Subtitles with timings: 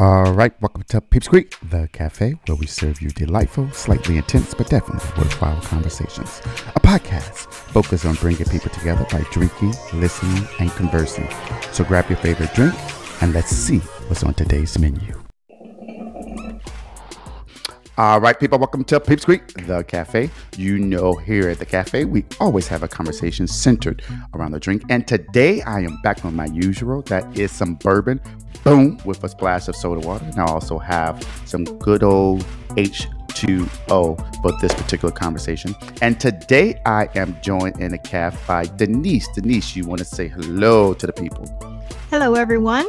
[0.00, 4.54] All right, welcome to Peeps Creek, the cafe where we serve you delightful, slightly intense,
[4.54, 6.40] but definitely worthwhile conversations.
[6.74, 11.28] A podcast focused on bringing people together by drinking, listening, and conversing.
[11.72, 12.74] So grab your favorite drink
[13.20, 15.22] and let's see what's on today's menu.
[17.98, 20.30] All right, people, welcome to Peeps Creek, the cafe.
[20.56, 24.82] You know, here at the cafe, we always have a conversation centered around the drink.
[24.88, 28.18] And today I am back on my usual that is some bourbon,
[28.64, 30.24] boom, with a splash of soda water.
[30.24, 35.74] And I also have some good old H2O for this particular conversation.
[36.02, 39.28] And today I am joined in the cafe by Denise.
[39.34, 41.46] Denise, you want to say hello to the people?
[42.10, 42.86] Hello, everyone.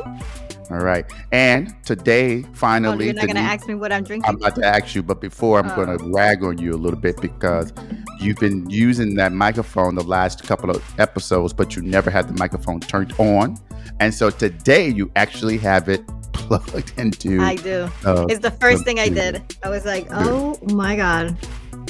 [0.72, 1.06] All right.
[1.34, 4.30] And today, finally, oh, you're not going to ask me what I'm drinking.
[4.30, 5.76] I'm about to ask you, but before I'm Oh.
[5.76, 7.74] going to rag on you a little bit because
[8.22, 12.34] you've been using that microphone the last couple of episodes, but you never had the
[12.36, 13.58] microphone turned on.
[14.02, 16.02] And so today you actually have it
[16.34, 17.40] plugged into.
[17.40, 17.88] I do.
[18.04, 19.44] uh, It's the first thing I did.
[19.62, 21.38] I was like, oh my God.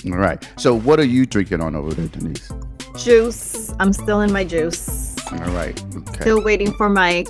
[0.05, 0.45] All right.
[0.57, 2.51] So what are you drinking on over there, Denise?
[2.97, 3.73] Juice.
[3.79, 5.15] I'm still in my juice.
[5.31, 5.81] All right.
[5.95, 6.21] Okay.
[6.21, 7.23] Still waiting for my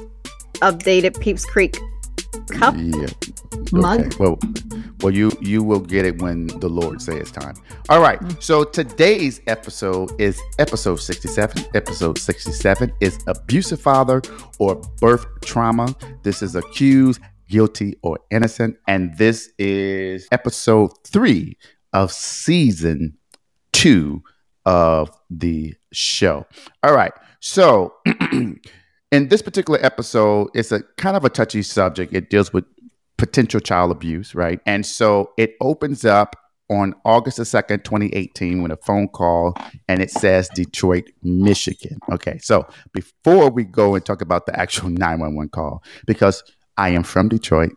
[0.64, 1.78] updated Peeps Creek
[2.50, 2.76] cup.
[2.78, 3.08] Yeah.
[3.72, 4.00] Mug?
[4.02, 4.18] Okay.
[4.20, 4.40] Well,
[5.02, 7.56] well, you you will get it when the Lord say it's time.
[7.90, 8.20] All right.
[8.20, 8.42] Mm.
[8.42, 11.66] So today's episode is episode sixty-seven.
[11.74, 14.22] Episode sixty-seven is abusive father
[14.60, 15.96] or birth trauma.
[16.24, 21.58] This is accused, guilty, or innocent, and this is episode three
[21.94, 23.18] of season
[23.72, 24.24] two
[24.66, 26.46] of the show.
[26.84, 27.14] All right.
[27.40, 27.96] So
[29.12, 32.14] in this particular episode, it's a kind of a touchy subject.
[32.14, 32.66] It deals with
[33.18, 34.60] potential child abuse, right?
[34.66, 36.36] And so it opens up
[36.70, 39.54] on August the 2nd, 2018, when a phone call
[39.90, 42.00] and it says Detroit, Michigan.
[42.10, 42.38] Okay.
[42.38, 46.44] So before we go and talk about the actual 911 call, because
[46.78, 47.74] I am from Detroit,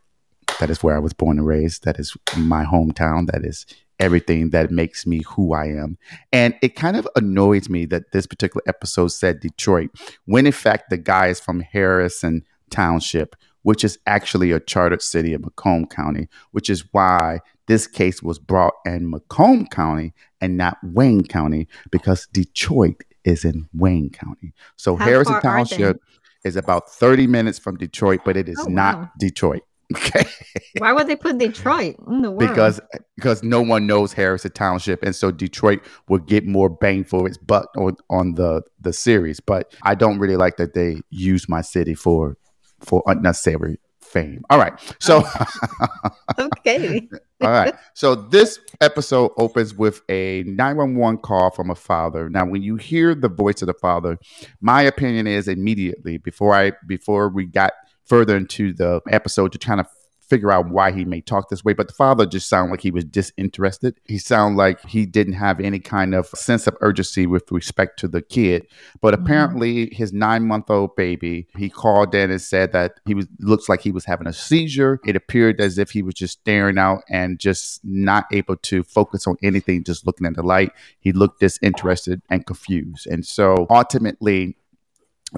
[0.60, 3.66] that is where I was born and raised, that is my hometown, that is
[4.00, 5.98] everything that makes me who I am.
[6.32, 9.90] And it kind of annoys me that this particular episode said Detroit,
[10.24, 15.32] when in fact the guy is from Harrison Township, which is actually a chartered city
[15.32, 20.76] of Macomb County, which is why this case was brought in Macomb County and not
[20.82, 24.52] Wayne County, because Detroit is in Wayne County.
[24.76, 25.76] So How Harrison far are they?
[25.76, 26.00] Township
[26.44, 29.10] is about 30 minutes from Detroit, but it is Oh, not wow.
[29.18, 29.62] Detroit.
[29.96, 30.24] Okay
[30.78, 32.48] Why would they put Detroit in the world?
[32.48, 32.80] because
[33.16, 37.38] because no one knows Harrison Township, and so Detroit will get more bang for its
[37.38, 39.40] buck on, on the the series.
[39.40, 42.36] But I don't really like that they use my city for
[42.80, 44.42] for unnecessary fame.
[44.50, 46.08] All right, so oh.
[46.38, 47.08] okay.
[47.40, 52.28] all right, so this episode opens with a nine one one call from a father.
[52.28, 54.18] Now, when you hear the voice of the father,
[54.60, 57.72] my opinion is immediately before I before we got
[58.04, 59.86] further into the episode to kind of
[60.26, 62.90] figure out why he may talk this way but the father just sounded like he
[62.90, 63.94] was disinterested.
[64.04, 68.08] He sounded like he didn't have any kind of sense of urgency with respect to
[68.08, 68.66] the kid
[69.02, 69.22] but Mhm.
[69.22, 73.68] apparently his nine month old baby he called in and said that he was looks
[73.68, 74.98] like he was having a seizure.
[75.04, 79.26] It appeared as if he was just staring out and just not able to focus
[79.26, 80.70] on anything just looking at the light.
[81.00, 83.06] He looked disinterested and confused.
[83.06, 84.56] And so ultimately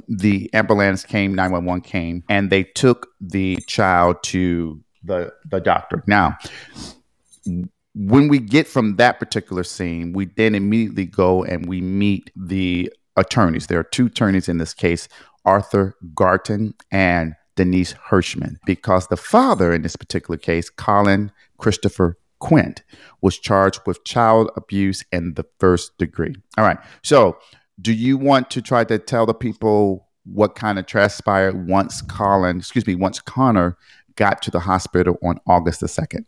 [0.08, 6.02] the ambulance came 911 came and they took the child to the the doctor.
[6.06, 6.36] Now
[7.94, 12.92] when we get from that particular scene we then immediately go and we meet the
[13.16, 13.66] attorneys.
[13.66, 15.08] There are two attorneys in this case
[15.44, 22.82] arthur garton and denise hirschman because the father in this particular case colin christopher quint
[23.22, 26.34] was charged with child abuse in the first degree.
[26.58, 27.38] All right so
[27.80, 32.58] do you want to try to tell the people what kind of transpired once Colin,
[32.58, 33.76] excuse me, once Connor
[34.16, 36.24] got to the hospital on August the 2nd?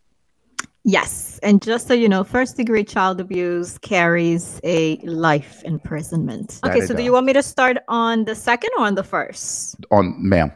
[0.84, 1.38] Yes.
[1.42, 6.60] And just so you know, first degree child abuse carries a life imprisonment.
[6.62, 6.86] That Okay.
[6.86, 9.76] So do you want me to start on the second or on the first?
[9.90, 10.52] On, ma'am,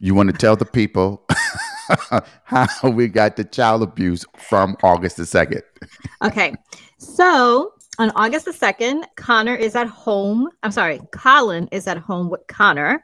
[0.00, 1.24] you want to tell the people
[2.44, 5.62] how we got the child abuse from August the 2nd?
[6.24, 6.54] Okay.
[6.98, 10.48] So on August the 2nd, Connor is at home.
[10.62, 13.02] I'm sorry, Colin is at home with Connor.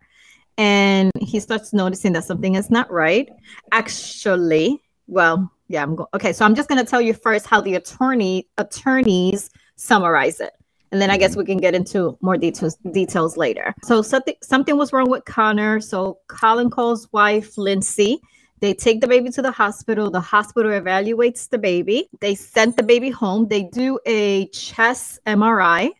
[0.56, 3.28] And he starts noticing that something is not right.
[3.72, 6.08] Actually, well, yeah, I'm going.
[6.14, 10.52] Okay, so I'm just going to tell you first how the attorney attorneys summarize it.
[10.92, 11.40] And then I guess mm-hmm.
[11.40, 13.74] we can get into more details details later.
[13.82, 15.80] So something something was wrong with Connor.
[15.80, 18.20] So Colin calls wife Lindsay.
[18.64, 20.10] They take the baby to the hospital.
[20.10, 22.08] The hospital evaluates the baby.
[22.20, 23.46] They sent the baby home.
[23.46, 25.90] They do a chest MRI,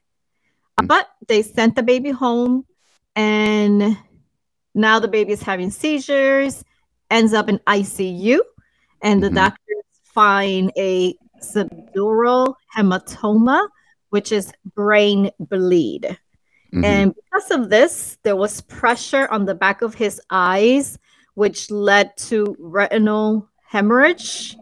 [0.82, 2.64] but they sent the baby home,
[3.14, 3.98] and
[4.74, 6.64] now the baby is having seizures
[7.10, 8.40] ends up in ICU,
[9.02, 9.34] and the Mhm.
[9.34, 13.68] doctors find a subdural hematoma,
[14.08, 16.18] which is brain bleed.
[16.72, 16.82] Mhm.
[16.82, 20.98] And because of this, there was pressure on the back of his eyes,
[21.34, 24.56] which led to retinal hemorrhage.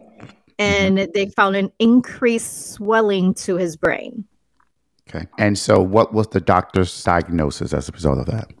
[0.59, 1.11] And mm-hmm.
[1.13, 4.25] they found an increased swelling to his brain.
[5.09, 5.25] okay.
[5.39, 8.51] And so, what was the doctor's diagnosis as a result of that?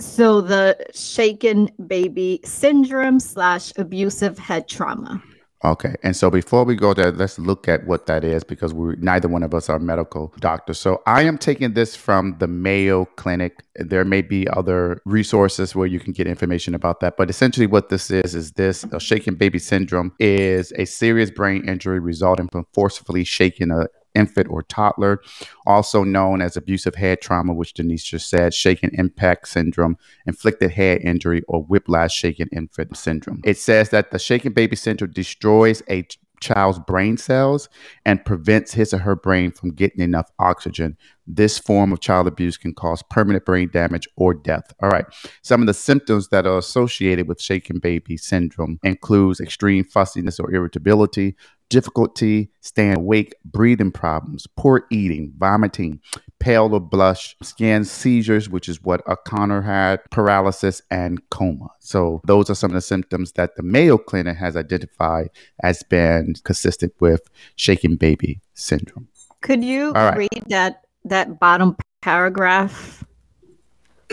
[0.00, 5.20] So the shaken baby syndrome slash abusive head trauma.
[5.64, 5.96] Okay.
[6.04, 9.26] And so before we go there, let's look at what that is because we neither
[9.26, 10.78] one of us are medical doctors.
[10.78, 13.64] So I am taking this from the Mayo Clinic.
[13.74, 17.16] There may be other resources where you can get information about that.
[17.16, 21.68] But essentially what this is is this a shaken baby syndrome is a serious brain
[21.68, 23.86] injury resulting from forcefully shaking a
[24.18, 25.22] infant or toddler,
[25.66, 31.00] also known as abusive head trauma, which Denise just said, shaken impact syndrome, inflicted head
[31.02, 33.40] injury, or whiplash shaken infant syndrome.
[33.44, 36.06] It says that the shaken baby syndrome destroys a
[36.40, 37.68] child's brain cells
[38.04, 40.96] and prevents his or her brain from getting enough oxygen.
[41.26, 44.72] This form of child abuse can cause permanent brain damage or death.
[44.82, 45.04] All right.
[45.42, 50.52] Some of the symptoms that are associated with shaken baby syndrome includes extreme fussiness or
[50.54, 51.36] irritability,
[51.68, 56.00] difficulty staying awake, breathing problems, poor eating, vomiting,
[56.38, 61.68] pale or blush, skin seizures, which is what O'Connor had, paralysis, and coma.
[61.80, 65.30] So those are some of the symptoms that the Mayo Clinic has identified
[65.62, 67.22] as being consistent with
[67.56, 69.08] shaken baby syndrome.
[69.40, 70.16] Could you right.
[70.16, 73.04] read that that bottom paragraph?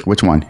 [0.03, 0.45] Which one?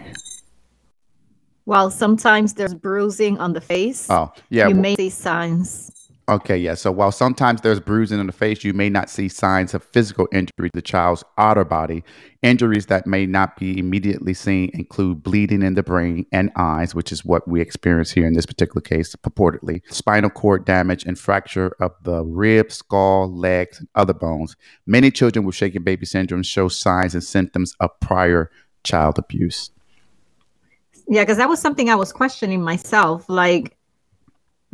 [1.66, 4.68] While sometimes there's bruising on the face, Oh, yeah.
[4.68, 6.05] you may see signs.
[6.28, 6.74] Okay, yeah.
[6.74, 10.28] So while sometimes there's bruising on the face, you may not see signs of physical
[10.32, 12.04] injury to the child's outer body.
[12.42, 17.12] Injuries that may not be immediately seen include bleeding in the brain and eyes, which
[17.12, 21.76] is what we experience here in this particular case, purportedly, spinal cord damage and fracture
[21.80, 24.56] of the ribs, skull, legs, and other bones.
[24.88, 28.50] Many children with shaken baby syndrome show signs and symptoms of prior
[28.84, 29.70] child abuse.
[31.08, 33.30] Yeah, because that was something I was questioning myself.
[33.30, 33.75] Like,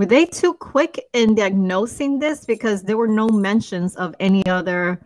[0.02, 2.44] were they too quick in diagnosing this?
[2.44, 5.00] Because there were no mentions of any other,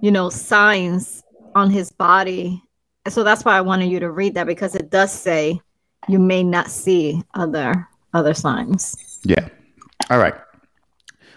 [0.00, 1.24] you know, signs
[1.56, 2.62] on his body.
[3.08, 5.60] So that's why I wanted you to read that because it does say
[6.06, 9.18] you may not see other other signs.
[9.24, 9.48] Yeah.
[10.10, 10.34] All right.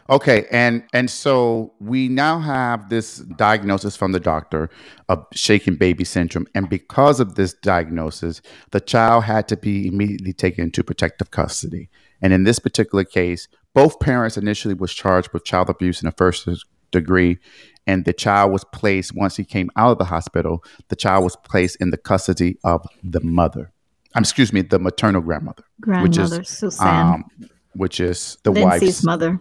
[0.10, 4.72] Okay, and and so we now have this diagnosis from the doctor
[5.08, 8.42] of shaken baby syndrome, and because of this diagnosis,
[8.72, 11.90] the child had to be immediately taken into protective custody.
[12.22, 16.16] And in this particular case, both parents initially was charged with child abuse in the
[16.18, 16.48] first
[16.92, 17.38] degree,
[17.86, 20.64] and the child was placed once he came out of the hospital.
[20.88, 23.72] The child was placed in the custody of the mother.
[24.16, 28.82] Um, excuse me, the maternal grandmother, which is Grandmother Suzanne, um, which is the Lindsay's
[28.82, 29.40] wife's mother.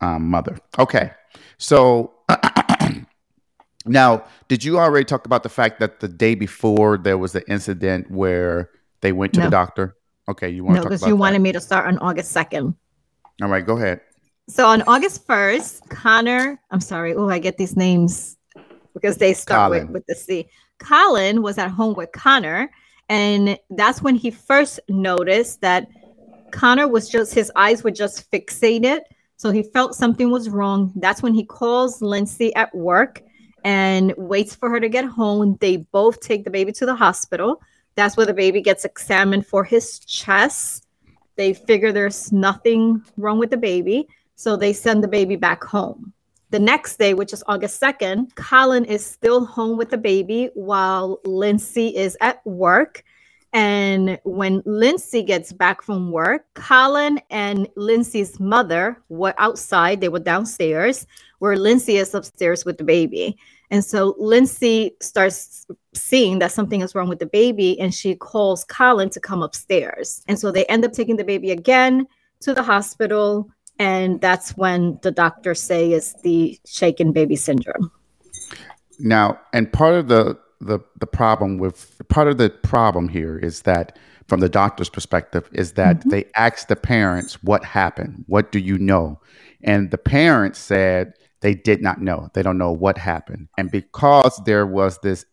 [0.00, 0.58] Um, mother.
[0.78, 1.12] Okay,
[1.58, 2.12] so
[3.86, 7.48] now, did you already talk about the fact that the day before there was the
[7.50, 9.46] incident where they went to No.
[9.46, 9.96] the doctor?
[10.28, 11.20] Okay, you want No, to talk because you that?
[11.20, 12.74] wanted me to start on August second.
[13.42, 14.00] All right, go ahead.
[14.48, 18.36] So on August 1st, Connor, I'm sorry, oh, I get these names
[18.94, 20.48] because they start with, with the C.
[20.78, 22.70] Colin was at home with Connor,
[23.08, 25.86] and that's when he first noticed that
[26.50, 29.00] Connor was just, his eyes were just fixated.
[29.38, 30.92] So he felt something was wrong.
[30.96, 33.22] That's when he calls Lindsay at work
[33.64, 35.56] and waits for her to get home.
[35.60, 37.62] They both take the baby to the hospital.
[37.94, 40.86] That's where the baby gets examined for his chest.
[41.36, 44.08] They figure there's nothing wrong with the baby.
[44.34, 46.12] So they send the baby back home.
[46.50, 51.20] The next day, which is August 2nd, Colin is still home with the baby while
[51.24, 53.04] Lindsay is at work.
[53.52, 60.00] And when Lindsay gets back from work, Colin and Lindsay's mother were outside.
[60.00, 61.06] They were downstairs,
[61.38, 63.38] where Lindsay is upstairs with the baby.
[63.70, 68.64] And so Lindsay starts seeing that something is wrong with the baby and she calls
[68.64, 70.22] Colin to come upstairs.
[70.28, 72.06] And so they end up taking the baby again
[72.40, 73.50] to the hospital.
[73.78, 77.90] And that's when the doctors say is the shaken baby syndrome.
[78.98, 83.62] Now, and part of the the the problem with part of the problem here is
[83.62, 86.10] that from the doctor's perspective is that Mhm.
[86.10, 88.24] they asked the parents what happened.
[88.26, 89.20] What do you know?
[89.62, 92.28] And the parents said they did not know.
[92.34, 93.48] They don't know what happened.
[93.56, 95.24] And because there was this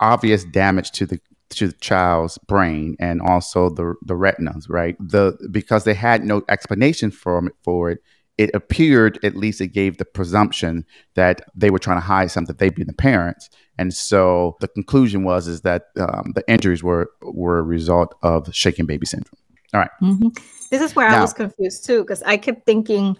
[0.00, 1.18] obvious damage to the
[1.50, 4.96] to the child's brain and also the the retinas, right?
[5.00, 7.98] The because they had no explanation for for it,
[8.36, 12.56] it appeared at least it gave the presumption that they were trying to hide something.
[12.56, 17.10] They being the parents, and so the conclusion was is that um, the injuries were
[17.22, 19.38] were a result of shaken baby syndrome.
[19.72, 19.90] All right.
[20.02, 20.36] Mhm.
[20.70, 23.16] This is where I was confused too, because I kept thinking,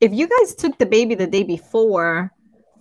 [0.00, 2.32] if you guys took the baby the day before,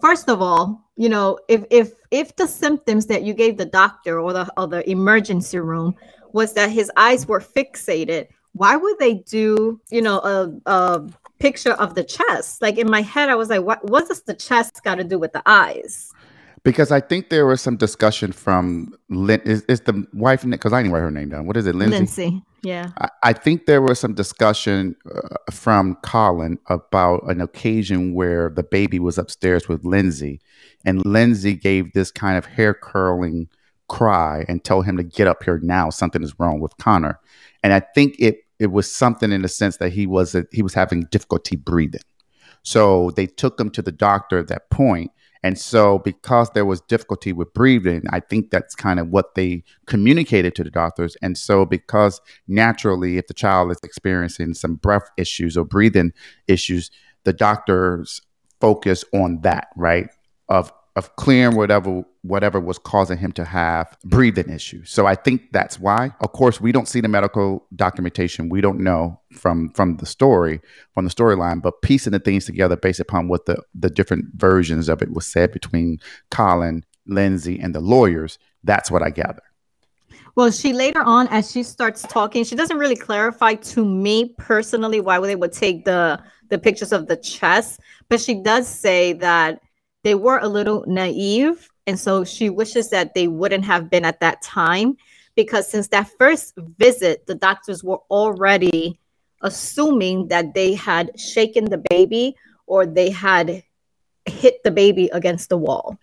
[0.01, 4.19] first of all, you know, if if if the symptoms that you gave the doctor
[4.19, 5.95] or the or the emergency room
[6.33, 11.07] was that his eyes were fixated, why would they do, you know, a a
[11.39, 12.61] picture of the chest?
[12.61, 15.17] Like in my head, I was like, what what does the chest got to do
[15.17, 16.11] with the eyes?
[16.63, 19.41] Because I think there was some discussion from Lin.
[19.45, 20.43] Is, is the wife?
[20.43, 21.47] Because I didn't write her name down.
[21.47, 21.97] What is it, Lindsay?
[21.97, 22.43] Lindsay.
[22.63, 22.91] Yeah.
[22.97, 28.63] I, I think there was some discussion uh, from Colin about an occasion where the
[28.63, 30.41] baby was upstairs with Lindsay,
[30.83, 33.47] and Lindsay gave this kind of hair curling
[33.87, 35.89] cry and told him to get up here now.
[35.89, 37.21] Something is wrong with Connor,
[37.63, 40.61] and I think it it was something in the sense that he was uh, he
[40.61, 42.01] was having difficulty breathing.
[42.63, 45.11] So they took him to the doctor at that point.
[45.41, 49.63] And so, because there was difficulty with breathing, I think that's kind of what they
[49.85, 51.15] communicated to the doctors.
[51.21, 56.11] And so, because naturally, if the child is experiencing some breath issues or breathing
[56.49, 56.91] issues,
[57.23, 58.21] the doctors
[58.59, 60.09] focus on that, right?
[60.49, 64.91] Of of clearing whatever whatever was causing him to have breathing issues.
[64.91, 66.11] So I think that's why.
[66.19, 68.49] Of course, we don't see the medical documentation.
[68.49, 70.59] We don't know from from the story,
[70.93, 74.89] from the storyline, but piecing the things together based upon what the the different versions
[74.89, 75.99] of it was said between
[76.31, 79.41] Colin, Lindsay, and the lawyers, that's what I gather.
[80.35, 84.99] Well, she later on, as she starts talking, she doesn't really clarify to me personally
[84.99, 87.79] why they would take the the pictures of the chest,
[88.09, 89.61] but she does say that
[90.03, 94.19] they were a little naive, and so she wishes that they wouldn't have been at
[94.19, 94.97] that time,
[95.35, 98.99] because since that first visit, the doctors were already
[99.41, 102.35] assuming that they had shaken the baby
[102.67, 103.63] or they had
[104.25, 105.97] hit the baby against the wall.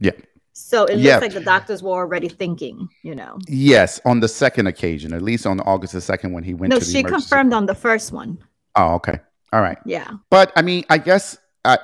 [0.00, 0.12] Yeah.
[0.52, 1.18] So it looks Yeah.
[1.18, 3.38] like the doctors were already thinking, you know.
[3.48, 6.78] Yes, on the second occasion, at least on August the second when he went No,
[6.78, 8.38] to the she confirmed on the first one.
[8.74, 9.20] Oh, okay.
[9.52, 9.78] All right.
[9.86, 10.10] Yeah.
[10.28, 11.78] But I mean, I guess I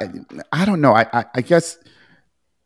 [0.53, 0.95] I don't know.
[0.95, 1.79] I, I I guess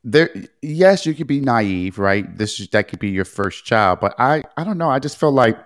[0.05, 0.31] there.
[0.63, 2.37] Yes, you could be naive, right?
[2.37, 4.91] This is that could be your first child, but I I don't know.
[4.91, 5.59] I just feel like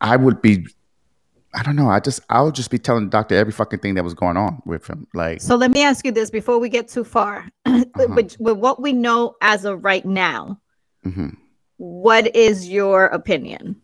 [0.00, 0.66] I would be.
[1.56, 1.88] I don't know.
[1.88, 4.36] I just I would just be telling the doctor every fucking thing that was going
[4.36, 5.06] on with him.
[5.14, 7.48] Like, So let me ask you this before we get too far.
[7.96, 10.60] with, with what we know as of right now,
[11.06, 11.36] mhm.
[11.76, 13.80] what is your opinion?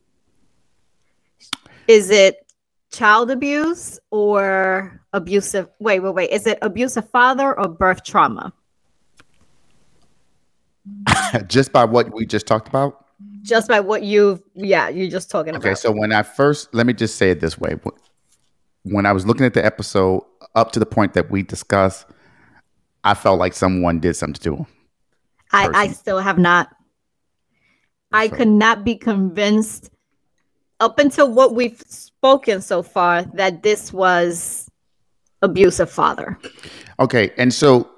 [1.86, 2.39] Is it
[2.90, 5.68] child abuse or abusive?
[5.78, 6.30] Wait, wait, wait.
[6.30, 8.52] Is it abusive father or birth trauma?
[11.46, 13.06] just by what we just talked about.
[13.42, 15.64] Just by what you've, yeah, you're just talking about.
[15.66, 17.76] Okay, so when I first, let me just say it this way.
[18.82, 22.06] When I was looking at the episode up to the point that we discussed,
[23.04, 24.66] I felt like someone did something to him.
[25.52, 26.68] I, I still have not.
[28.12, 29.90] I So- could not be convinced
[30.80, 34.70] up until what we've spoken so far that this was
[35.42, 36.38] abusive father.
[36.98, 37.88] Okay, and so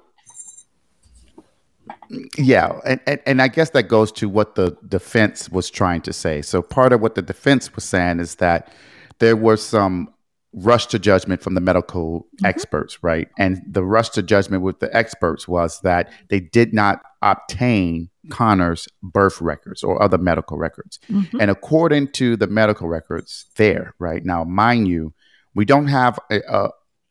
[2.37, 6.13] yeah, and, and and I guess that goes to what the defense was trying to
[6.13, 6.41] say.
[6.41, 8.71] So part of what the defense was saying is that
[9.19, 10.12] there were some
[10.53, 13.27] rush to judgment from the medical experts, right?
[13.37, 18.87] And the rush to judgment with the experts was that they did not obtain Connor's
[19.01, 20.99] birth records or other medical records.
[21.09, 21.39] Mhm.
[21.39, 25.13] And according to the medical records there, right now, mind you,
[25.55, 26.69] we don't have a, a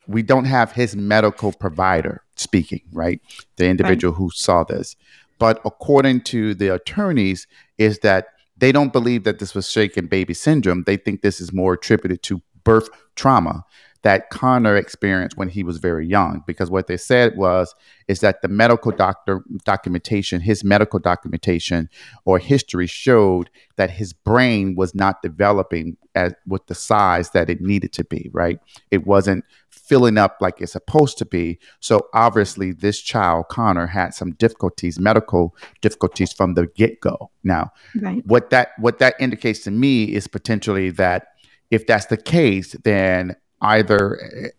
[0.09, 3.21] we don't have his medical provider speaking, right?
[3.57, 4.97] The individual who saw this.
[5.39, 7.47] But according to the attorneys,
[7.79, 10.85] is that they don't believe that this was shaken baby syndrome.
[10.85, 13.65] They think this is more attributed to birth trauma
[14.03, 16.43] that Connor experienced when he was very young.
[16.47, 17.75] Because what they said was
[18.09, 21.89] is that the medical doctor documentation, his medical documentation
[22.25, 27.61] or history showed that his brain was not developing as with the size that it
[27.61, 28.59] needed to be, right?
[28.91, 31.59] It wasn't filling up like it's supposed to be.
[31.81, 37.31] So obviously this child, Connor, had some difficulties, medical difficulties from the get-go.
[37.45, 38.27] Now, Right.
[38.27, 41.29] what that what that indicates to me is potentially that
[41.73, 44.53] if that's the case, then either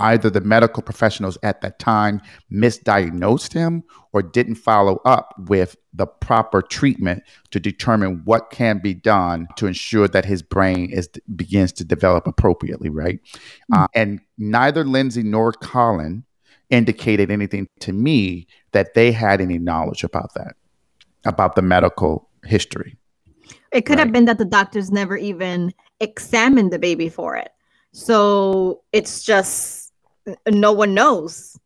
[0.00, 6.06] either the medical professionals at that time misdiagnosed him or didn't follow up with the
[6.06, 11.70] proper treatment to determine what can be done to ensure that his brain is begins
[11.70, 13.20] to develop appropriately right?
[13.74, 16.24] Uh, and neither lindsay nor colin
[16.70, 20.54] indicated anything to me that they had any knowledge about that
[21.26, 22.96] about the medical history.
[23.70, 27.50] It could have been that the doctors never even examined the baby for it.
[27.92, 29.92] So it's just
[30.48, 31.58] no one knows.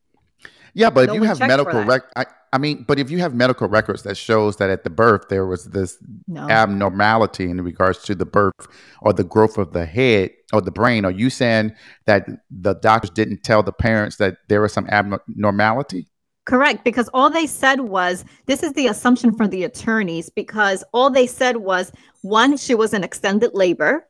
[0.75, 3.35] Yeah, but No if you have medical rec, I, I mean, but if you have
[3.35, 5.99] medical records that shows that at the birth there was this
[6.29, 6.49] No.
[6.49, 8.67] abnormality in regards to the birth
[9.01, 11.75] or the growth of the head or the brain, are you saying
[12.07, 16.07] that the doctors didn't tell the parents that there was some abnormality?
[16.47, 21.09] Correct, because all they said was this is the assumption from the attorneys because all
[21.09, 21.91] they said was
[22.23, 24.07] one, she was in extended labor,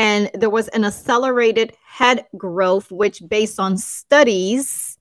[0.00, 4.96] and there was an accelerated head growth, which, based on studies,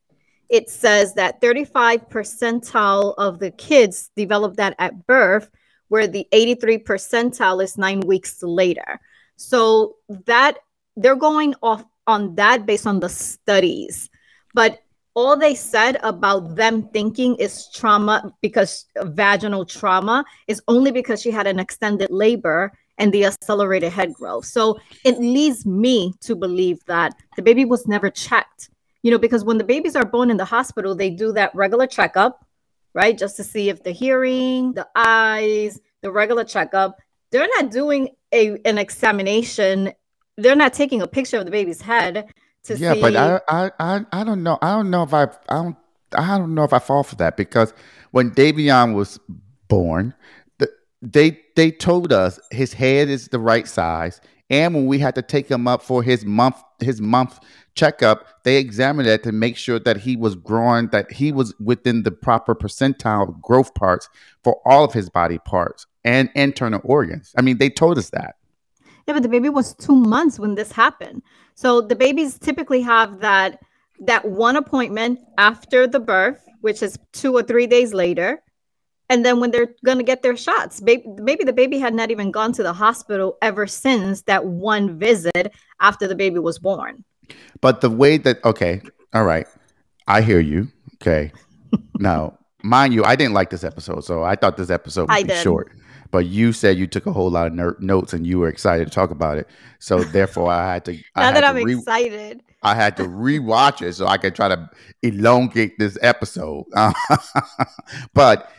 [0.50, 5.50] it says that 35 percentile of the kids develop that at birth,
[5.88, 9.00] where the 83 percentile is nine weeks later.
[9.38, 10.58] So that
[10.98, 14.10] they're going off on that based on the studies.
[14.54, 14.80] But
[15.14, 21.32] all they said about them thinking is trauma because vaginal trauma is only because she
[21.32, 24.46] had an extended labor and the accelerated head growth.
[24.46, 28.70] So it leads me to believe that the baby was never checked.
[29.02, 31.88] You know, because when the babies are born in the hospital, they do that regular
[31.88, 32.46] checkup,
[32.94, 33.18] right?
[33.18, 36.98] Just to see if the hearing, the eyes, the regular checkup.
[37.32, 39.94] They're not doing a an examination.
[40.36, 42.28] They're not taking a picture of the baby's head
[42.64, 43.02] to yeah, see.
[43.02, 44.58] but I, I, I, I don't know.
[44.62, 45.78] I don't know if I, I don't,
[46.14, 47.74] I don't know if I fall for that because
[48.12, 49.20] when Davion was
[49.68, 50.14] born,
[51.02, 55.22] they they told us his head is the right size, and when we had to
[55.22, 57.40] take him up for his month his month
[57.76, 62.04] checkup, they examined it to make sure that he was growing, that he was within
[62.04, 64.10] the proper percentile growth parts
[64.44, 67.34] for all of his body parts and internal organs.
[67.38, 68.36] I mean, they told us that.
[69.08, 71.24] Yeah, but the baby was two months when this happened.
[71.56, 73.60] So the babies typically have that
[74.02, 78.42] that one appointment after the birth, which is two or three days later,
[79.10, 80.82] and then when they're gonna get their shots.
[80.82, 84.98] Maybe, maybe the baby had not even gone to the hospital ever since that one
[85.00, 87.04] visit after the baby was born.
[87.62, 88.82] But the way that okay,
[89.14, 89.48] all right,
[90.08, 90.68] I hear you.
[90.96, 91.32] Okay,
[92.00, 95.22] now mind you, I didn't like this episode, so I thought this episode would I
[95.24, 95.44] be did.
[95.44, 95.72] short.
[96.12, 98.86] But you said you took a whole lot of ner- notes and you were excited
[98.86, 99.48] to talk about it.
[99.78, 100.94] So therefore, I had to.
[100.94, 104.18] I Now had that to I'm re- excited, I had to rewatch it so I
[104.18, 104.70] could try to
[105.04, 106.66] elongate this episode.
[108.14, 108.52] but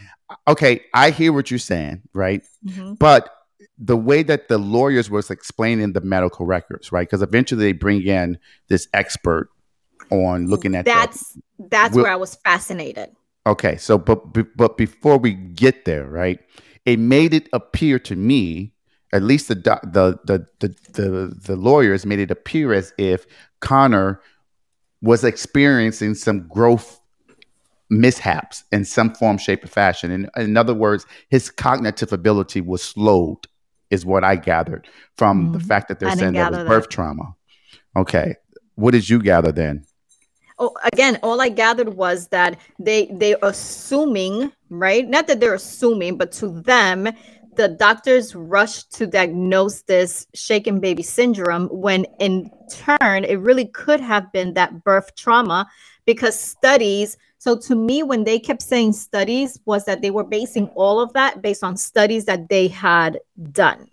[0.48, 2.42] okay, I hear what you're saying, right?
[2.66, 2.98] Mhm.
[2.98, 3.34] But
[3.78, 7.08] the way that the lawyers was explaining the medical records, right?
[7.08, 8.38] Because eventually they bring in
[8.68, 9.48] this expert
[10.10, 11.38] on looking at the- that's
[11.70, 13.10] that's Will- where I was fascinated.
[13.46, 14.18] Okay, so but
[14.56, 16.38] but before we get there, right?
[16.84, 18.72] It made it appear to me,
[19.12, 23.26] at least the doc- the the the the, the lawyers made it appear as if
[23.60, 24.20] Connor
[25.02, 27.00] was experiencing some growth
[27.90, 30.10] mishaps in some form, shape, or fashion.
[30.10, 33.46] In, in other words, his cognitive ability was slowed,
[33.90, 35.66] is what I gathered from the Mhm.
[35.66, 37.34] fact that they're saying there was gather birth trauma.
[37.96, 38.36] Okay,
[38.76, 39.84] what did you gather then?
[40.62, 46.18] oh again all i gathered was that they they assuming right not that they're assuming
[46.18, 47.08] but to them
[47.60, 54.00] the doctors rushed to diagnose this shaken baby syndrome when in turn it really could
[54.00, 55.68] have been that birth trauma
[56.06, 60.68] because studies so to me when they kept saying studies was that they were basing
[60.68, 63.18] all of that based on studies that they had
[63.52, 63.90] done.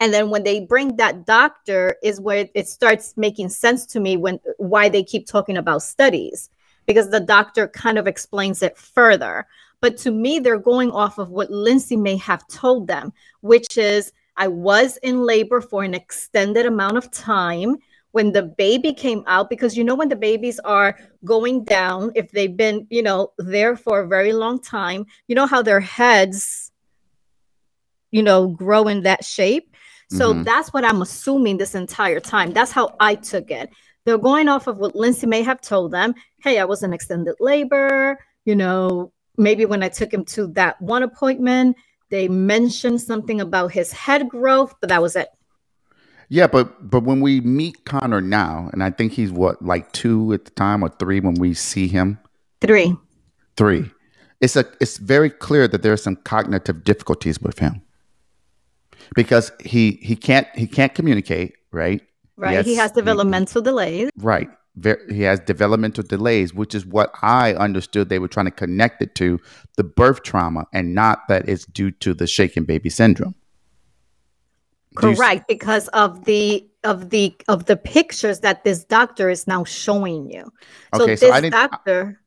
[0.00, 4.16] And then when they bring that doctor is where it starts making sense to me
[4.16, 6.48] when why they keep talking about studies
[6.86, 9.46] because the doctor kind of explains it further
[9.84, 14.12] but to me they're going off of what lindsay may have told them which is
[14.38, 17.76] i was in labor for an extended amount of time
[18.12, 22.30] when the baby came out because you know when the babies are going down if
[22.30, 26.72] they've been you know there for a very long time you know how their heads
[28.10, 29.68] you know grow in that shape
[30.10, 30.44] so Mhm.
[30.44, 32.52] that's what I'm assuming this entire time.
[32.52, 33.70] That's how I took it.
[34.04, 36.14] They're going off of what Lindsay may have told them.
[36.42, 38.18] Hey, I was in extended labor.
[38.44, 41.76] You know, maybe when I took him to that one appointment,
[42.10, 45.28] they mentioned something about his head growth, but that was it.
[46.28, 50.32] Yeah, but but when we meet Connor now, and I think he's what like two
[50.32, 52.18] at the time or three when we see him.
[52.60, 52.96] Three.
[53.56, 53.90] Three.
[54.40, 57.82] It's a it's very clear that there are some cognitive difficulties with him
[59.14, 62.00] because he he can't he can't communicate right
[62.36, 62.64] Right.
[62.64, 64.10] he has developmental delays.
[64.16, 68.50] right Ver he has developmental delays which is what I understood they were trying to
[68.52, 69.40] connect it to
[69.76, 73.34] the birth trauma and not that it's due to the shaken baby syndrome.
[75.00, 79.30] Do you s- Correct, because of the of the of the pictures that this doctor
[79.30, 80.44] is now showing you.
[80.94, 82.20] So Okay, this so I didn't- doctor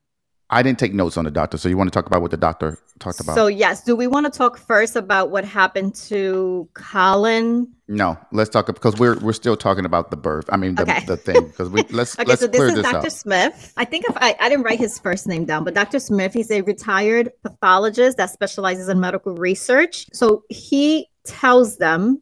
[0.49, 1.57] I didn't take notes on the doctor.
[1.57, 3.35] So you want to talk about what the doctor talked about?
[3.35, 7.67] So yes, do we want to talk first about what happened to Colin?
[7.89, 10.45] no, let's talk because we're we're still talking about the birth.
[10.49, 11.05] I mean the, Okay.
[11.05, 13.09] the thing because we let's Okay, let's so this is this Dr.
[13.09, 13.73] Smith.
[13.77, 15.99] I think if I, I didn't write his first name down, but Dr.
[15.99, 20.07] Smith, he's a retired pathologist that specializes in medical research.
[20.13, 22.21] So he tells them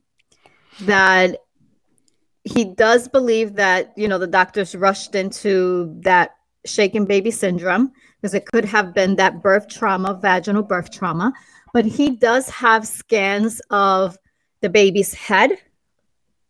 [0.81, 1.37] that
[2.43, 6.35] he does believe that, you know, the doctors rushed into that
[6.65, 7.91] shaken baby syndrome
[8.25, 11.31] because it could have been that birth trauma, vaginal birth trauma.
[11.75, 14.17] But he does have scans of
[14.61, 15.59] the baby's head.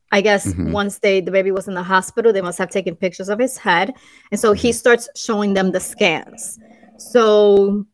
[0.10, 0.72] I guess Mhm.
[0.72, 3.58] once they the baby was in the hospital, they must have taken pictures of his
[3.58, 3.94] head.
[4.32, 6.58] And so he starts showing them the scans.
[6.98, 7.86] So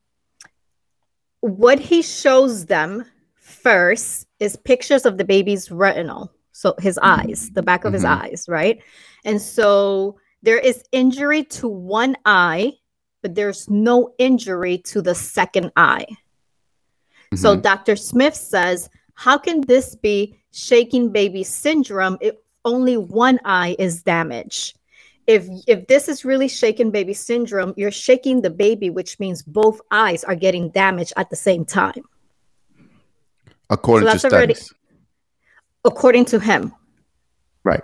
[1.40, 7.64] what he shows them first is pictures of the baby's retinal, so his eyes, the
[7.64, 8.22] back of his Mhm.
[8.22, 8.78] eyes, right?
[9.26, 12.78] And so there is injury to one eye,
[13.22, 16.06] but there's no injury to the second eye.
[17.36, 17.62] So Mhm.
[17.62, 17.96] Dr.
[17.96, 24.78] Smith says, how can this be shaking baby syndrome if only one eye is damaged?
[25.28, 29.80] If if this is really shaken baby syndrome, you're shaking the baby, which means both
[29.92, 32.04] eyes are getting damaged at the same time,
[33.70, 34.74] according so to that's already- studies,
[35.86, 36.74] according to him.
[37.64, 37.84] right?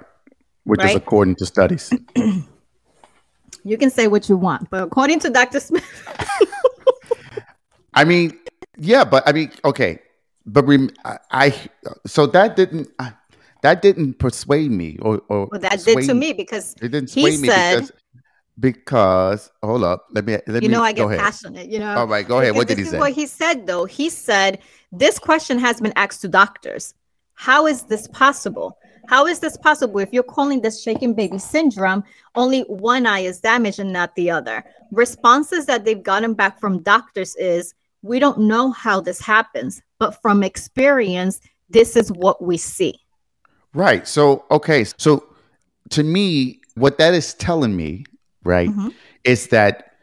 [0.64, 1.94] Which is according to studies.
[3.68, 5.60] You can say what you want, but according to Dr.
[5.60, 5.84] Smith,
[7.94, 8.40] I mean,
[8.78, 10.00] yeah, but I mean, okay,
[10.46, 11.56] but rem- I, I
[12.06, 13.12] so that didn't I,
[13.64, 17.22] that didn't persuade me or or well, that did to me because It didn't he
[17.24, 17.92] sway me said- because
[18.60, 21.20] because hold up, let me let you me know I get ahead.
[21.20, 21.68] passionate.
[21.68, 22.54] You know, All right, go ahead.
[22.54, 23.00] Because What did he say?
[23.00, 24.60] What he said, though, he said
[24.92, 26.94] this question has been asked to doctors.
[27.34, 28.78] How is this possible?
[29.08, 32.04] How is this possible if you're calling this shaken baby syndrome?
[32.36, 34.64] Only one eye is damaged and not the other.
[34.92, 40.22] Responses that they've gotten back from doctors is we don't know how this happens, but
[40.22, 41.40] from experience,
[41.70, 43.00] this is what we see.
[43.74, 44.08] Right.
[44.08, 44.86] So, okay.
[44.98, 45.26] So,
[45.92, 48.04] to me, what that is telling me,
[48.44, 48.94] right, Mhm.
[49.24, 49.94] is that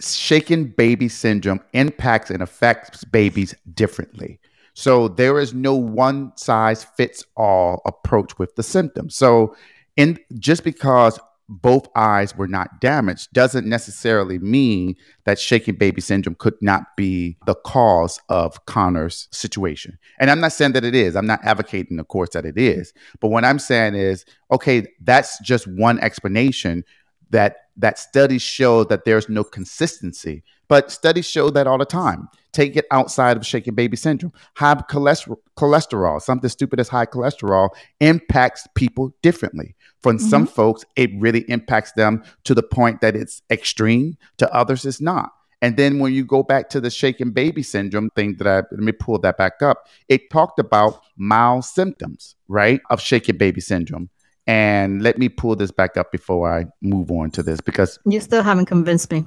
[0.00, 4.40] shaken baby syndrome impacts and affects babies differently.
[4.78, 9.16] So, there is no one size fits all approach with the symptoms.
[9.16, 9.56] So,
[9.96, 16.36] in just because both eyes were not damaged doesn't necessarily mean that shaken baby syndrome
[16.36, 19.98] could not be the cause of Connor's situation.
[20.20, 21.16] And I'm not saying that it is.
[21.16, 22.92] I'm not advocating, of course, that it is.
[23.18, 26.84] But what I'm saying is, okay, that's just one explanation
[27.30, 30.44] that that studies show that there's no consistency.
[30.68, 32.28] But studies show that all the time.
[32.52, 34.32] Take it outside of shaken baby syndrome.
[34.56, 39.74] High cholesterol, cholesterol, something stupid as high cholesterol, impacts people differently.
[40.02, 40.26] For mm-hmm.
[40.26, 44.16] some folks, it really impacts them to the point that it's extreme.
[44.38, 45.32] To others, it's not.
[45.60, 48.80] And then when you go back to the shaken baby syndrome thing that I let
[48.80, 54.08] me pull that back up, it talked about mild symptoms, right, of shaken baby syndrome.
[54.46, 58.20] And let me pull this back up before I move on to this because You
[58.20, 59.26] still haven't convinced me,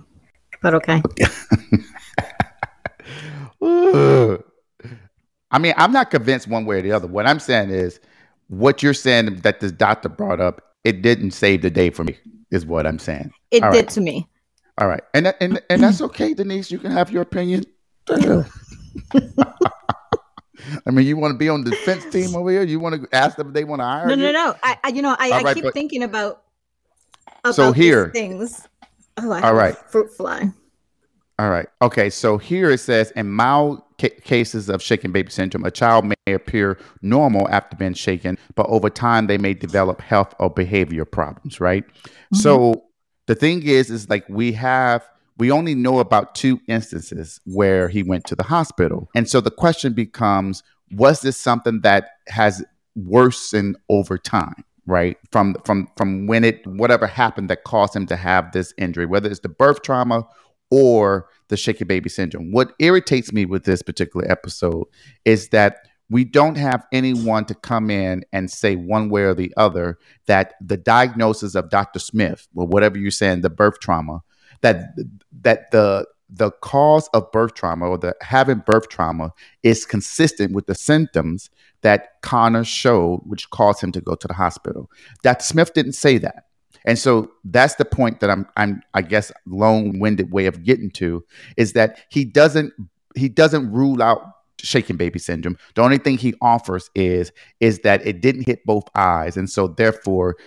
[0.62, 1.02] but okay.
[5.54, 7.08] I mean, I'm not convinced one way or the other.
[7.08, 8.00] What I'm saying is
[8.48, 12.18] what you're saying that this doctor brought up, it didn't save the day for me,
[12.52, 13.32] is what I'm saying.
[13.52, 13.90] It All did right.
[13.90, 14.28] to me.
[14.78, 15.04] All right.
[15.14, 16.72] And and and that's okay, Denise.
[16.72, 17.66] You can have your opinion.
[20.86, 22.64] I mean, you want to be on the defense team over here?
[22.64, 24.24] You want to ask them if they want to hire No, you?
[24.24, 24.56] no, no.
[24.64, 26.44] I, I you know, I, All I right, keep but- thinking about
[27.44, 28.68] about So these here- things.
[29.18, 30.52] Oh, I All have fruit fly.
[31.40, 31.68] All right.
[31.82, 32.10] Okay.
[32.10, 36.34] So here it says in mild ca- cases of shaken baby syndrome, a child may
[36.34, 41.60] appear normal after being shaken, but over time they may develop health or behavior problems,
[41.60, 41.84] right?
[42.34, 42.80] So mm-hmm.
[43.26, 48.04] the thing is, is like we have, we only know about two instances where he
[48.04, 49.10] went to the hospital.
[49.16, 52.64] And so the question becomes was this something that has
[52.96, 54.64] worsened over time?
[54.86, 59.06] Right from from from when it whatever happened that caused him to have this injury
[59.06, 60.26] whether it's the birth trauma
[60.72, 64.86] or the shaky baby syndrome what irritates me with this particular episode
[65.26, 69.54] is that we don't have anyone to come in and say one way or the
[69.56, 72.00] other that the diagnosis of Dr.
[72.00, 74.22] Smith or whatever you're saying the birth trauma
[74.60, 74.94] that
[75.42, 80.66] that the the cause of birth trauma or the having birth trauma is consistent with
[80.66, 81.50] the symptoms
[81.82, 84.90] that Connor showed, which caused him to go to the hospital.
[85.24, 85.44] Dr.
[85.44, 86.46] Smith didn't say that.
[86.86, 91.24] And so that's the point that I'm I'm I guess long-winded way of getting to
[91.58, 92.74] is that he doesn't
[93.16, 94.22] he doesn't rule out
[94.58, 95.58] shaken baby syndrome.
[95.76, 99.68] The only thing he offers is is that it didn't hit both eyes and so
[99.68, 100.38] therefore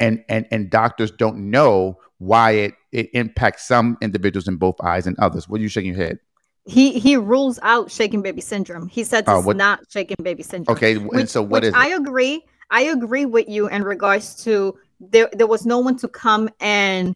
[0.00, 5.06] and and and doctors don't know why it it impacts some individuals in both eyes
[5.06, 5.48] and others.
[5.48, 6.18] What are you shaking your head?
[6.64, 8.88] He he rules out shaking baby syndrome.
[8.88, 10.76] He says Oh, it's what- not shaking baby syndrome.
[10.76, 11.74] Okay, and so what is?
[11.74, 12.00] I it?
[12.00, 12.44] agree.
[12.70, 15.28] I agree with you in regards to there.
[15.32, 17.14] There was no one to come and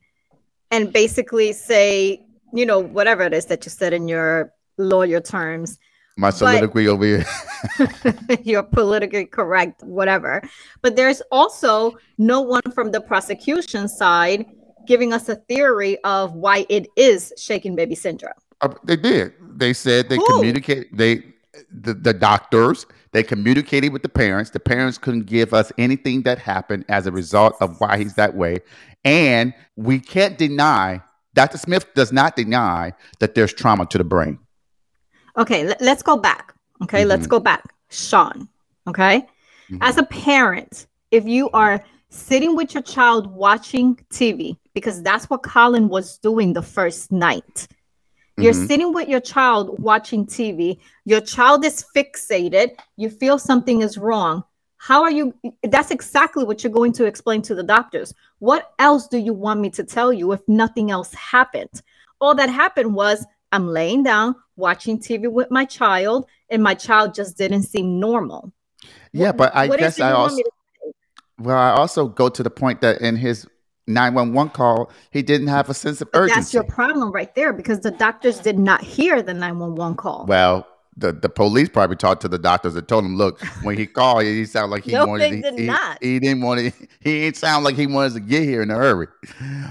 [0.71, 2.21] and basically say,
[2.53, 5.79] you know, whatever it is that you said in your lawyer terms.
[6.17, 7.27] My soliloquy over here.
[8.45, 10.43] you're politically correct, whatever.
[10.81, 14.47] But there's also no one from the prosecution side
[14.87, 18.33] giving us a theory of why it is shaken baby syndrome.
[18.63, 19.35] Uh, they did.
[19.57, 20.97] They said they communicate.
[20.97, 21.23] They
[21.71, 24.51] the, the doctors they communicated with the parents.
[24.51, 28.35] The parents couldn't give us anything that happened as a result of why he's that
[28.35, 28.59] way,
[29.05, 31.03] and we can't deny.
[31.35, 31.59] Dr.
[31.59, 34.39] Smith does not deny that there's trauma to the brain.
[35.38, 36.55] Okay, let, us go back.
[36.83, 37.62] Okay, let's go back.
[37.90, 38.49] Sean,
[38.88, 39.27] okay?
[39.70, 39.79] Mhm.
[39.81, 45.42] As a parent, if you are sitting with your child watching TV, because that's what
[45.42, 47.68] Colin was doing the first night.
[48.38, 48.66] You're Mhm.
[48.66, 54.44] sitting with your child watching TV, your child is fixated, you feel something is wrong.
[54.79, 55.35] How are you?
[55.62, 58.14] That's exactly what you're going to explain to the doctors.
[58.38, 61.83] What else do you want me to tell you if nothing else happened?
[62.20, 67.15] All that happened was I'm laying down watching TV with my child, and my child
[67.15, 68.53] just didn't seem normal.
[69.13, 70.43] Yeah, What- but I guess I also
[71.39, 73.47] well, I also go to the point that in his
[73.87, 76.41] 911 call, he didn't have a sense of But urgency.
[76.41, 80.25] that's your problem right there because the doctors did not hear the 911 call.
[80.27, 83.87] Well, the, the police probably talked to the doctors and told him, look, when he
[83.87, 85.31] called, he sounded like he No, wanted.
[85.35, 85.99] he, did he- not.
[86.03, 86.73] He, didn't want to.
[87.01, 89.07] He didn't sound like he wanted to get here in a hurry.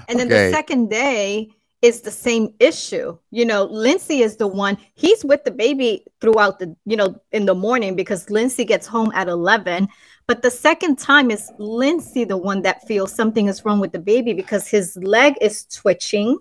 [0.08, 1.50] And then the second day
[1.82, 3.18] is the same issue.
[3.32, 7.46] You know, Lindsay is the one, he's with the baby throughout the, you know, in
[7.46, 9.88] the morning because Lindsay gets home at 11.
[10.28, 14.00] But the second time is Lindsay the one that feels something is wrong with the
[14.00, 16.38] baby because his leg is twitching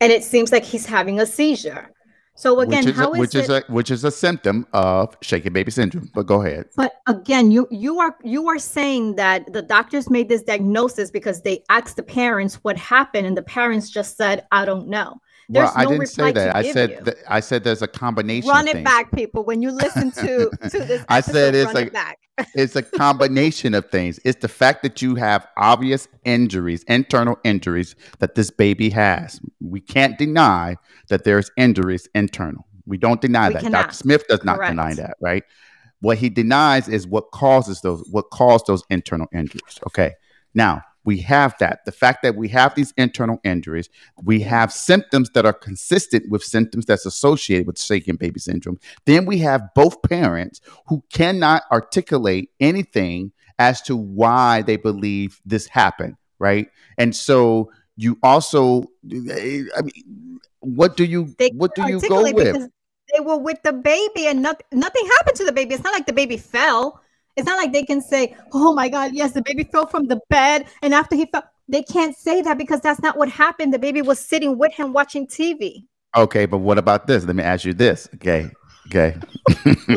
[0.00, 1.90] and it seems like he's having a seizure.
[2.34, 3.38] So again, which is, how a, is which it?
[3.40, 6.10] is a which is a symptom of shaken baby syndrome.
[6.14, 6.66] But go ahead.
[6.76, 11.42] But again, you you are you are saying that the doctors made this diagnosis because
[11.42, 15.20] they asked the parents what happened, and the parents just said, "I don't know."
[15.52, 16.56] There's well, I didn't say that.
[16.56, 17.00] I said you.
[17.02, 18.48] that, I said there's a combination.
[18.48, 18.84] Run it things.
[18.84, 19.44] back, people.
[19.44, 22.16] When you listen to to this, I said it's like- it
[22.54, 24.18] it's a combination of things.
[24.24, 29.38] It's the fact that you have obvious injuries, internal injuries that this baby has.
[29.60, 30.76] We can't deny
[31.08, 32.66] that there's injuries internal.
[32.86, 33.62] We don't deny We that.
[33.64, 33.82] cannot.
[33.82, 33.94] Dr.
[33.94, 34.70] Smith does not Correct.
[34.72, 35.44] deny that, right?
[36.00, 39.78] What he denies is what causes those what caused those internal injuries.
[39.86, 40.14] Okay.
[40.54, 41.84] Now, we have that.
[41.84, 43.88] The fact that we have these internal injuries,
[44.22, 48.78] we have symptoms that are consistent with symptoms that's associated with shaken baby syndrome.
[49.06, 55.66] Then we have both parents who cannot articulate anything as to why they believe this
[55.66, 56.68] happened, right?
[56.98, 62.70] And so you also, I mean, what do you They what do you go with?
[63.14, 65.74] They were with the baby, and nothing nothing happened to the baby.
[65.74, 67.01] It's not like the baby fell.
[67.36, 70.20] It's not like they can say, "Oh my God, yes, the baby fell from the
[70.28, 73.72] bed," and after he fell, they can't say that because that's not what happened.
[73.72, 75.84] The baby was sitting with him watching TV.
[76.14, 77.24] Okay, but what about this?
[77.24, 78.08] Let me ask you this.
[78.16, 78.50] Okay,
[78.88, 79.16] okay.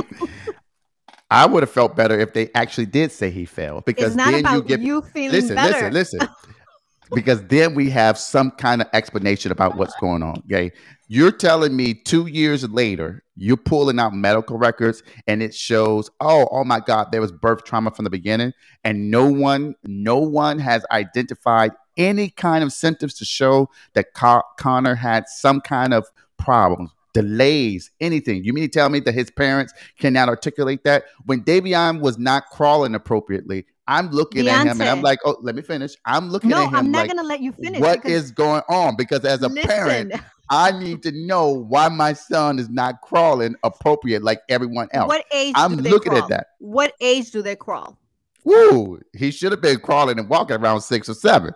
[1.31, 4.31] I would have felt better if they actually did say he fell because It's not
[4.31, 5.91] then you get you feeling listen, better.
[5.91, 6.35] listen, listen.
[7.13, 10.41] because then we have some kind of explanation about what's going on.
[10.45, 10.71] Okay.
[11.07, 16.47] You're telling me two years later, you're pulling out medical records and it shows, oh,
[16.51, 18.53] oh my God, there was birth trauma from the beginning.
[18.83, 24.43] And no one, no one has identified any kind of symptoms to show that Con-
[24.57, 26.91] Connor had some kind of problems.
[27.13, 28.43] Delays, anything.
[28.43, 31.05] You mean to tell me that his parents cannot articulate that?
[31.25, 35.55] When Davion was not crawling appropriately, I'm looking at him and I'm like, oh, let
[35.55, 35.95] me finish.
[36.05, 37.79] I'm looking No, at him No, I'm not like, gonna let you finish.
[37.79, 38.95] What is going on?
[38.97, 43.55] Because as a parent, Listen, I need to know why my son is not crawling
[43.63, 45.07] appropriate like everyone else.
[45.07, 45.53] What age?
[45.57, 46.47] I'm do they looking at that.
[46.59, 47.97] What age do they crawl?
[48.43, 49.01] Woo!
[49.13, 51.53] He should have been crawling and walking around six or seven.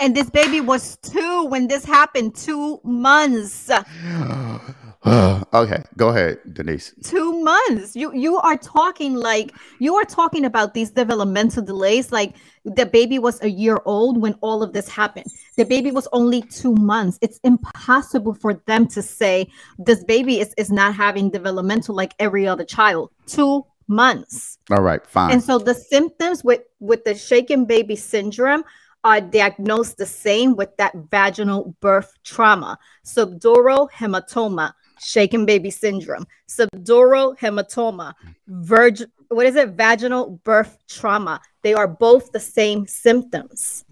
[0.00, 2.36] And this baby was two when this happened.
[2.36, 3.70] Two months.
[5.54, 6.92] okay, go ahead, Denise.
[7.04, 7.94] Two months.
[7.94, 12.10] You you are talking like you are talking about these developmental delays.
[12.10, 15.26] Like the baby was a year old when all of this happened.
[15.56, 17.18] The baby was only two months.
[17.22, 22.48] It's impossible for them to say this baby is, is not having developmental like every
[22.48, 23.12] other child.
[23.26, 24.58] Two months.
[24.72, 25.30] All right, fine.
[25.30, 28.64] And so the symptoms with with the shaken baby syndrome
[29.04, 37.38] are diagnosed the same with that vaginal birth trauma, subdural hematoma, shaken baby syndrome, subdural
[37.38, 38.14] hematoma,
[38.48, 39.70] virg- what is it?
[39.70, 41.40] Vaginal birth trauma.
[41.62, 43.84] They are both the same symptoms.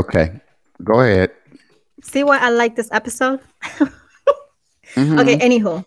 [0.00, 0.40] Okay,
[0.82, 1.32] go ahead.
[2.02, 3.40] See why I like this episode?
[3.62, 5.18] mm-hmm.
[5.18, 5.84] Okay, anywho.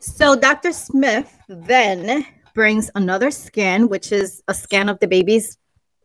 [0.00, 0.72] So Dr.
[0.72, 2.24] Smith then
[2.54, 5.58] brings another scan, which is a scan of the baby's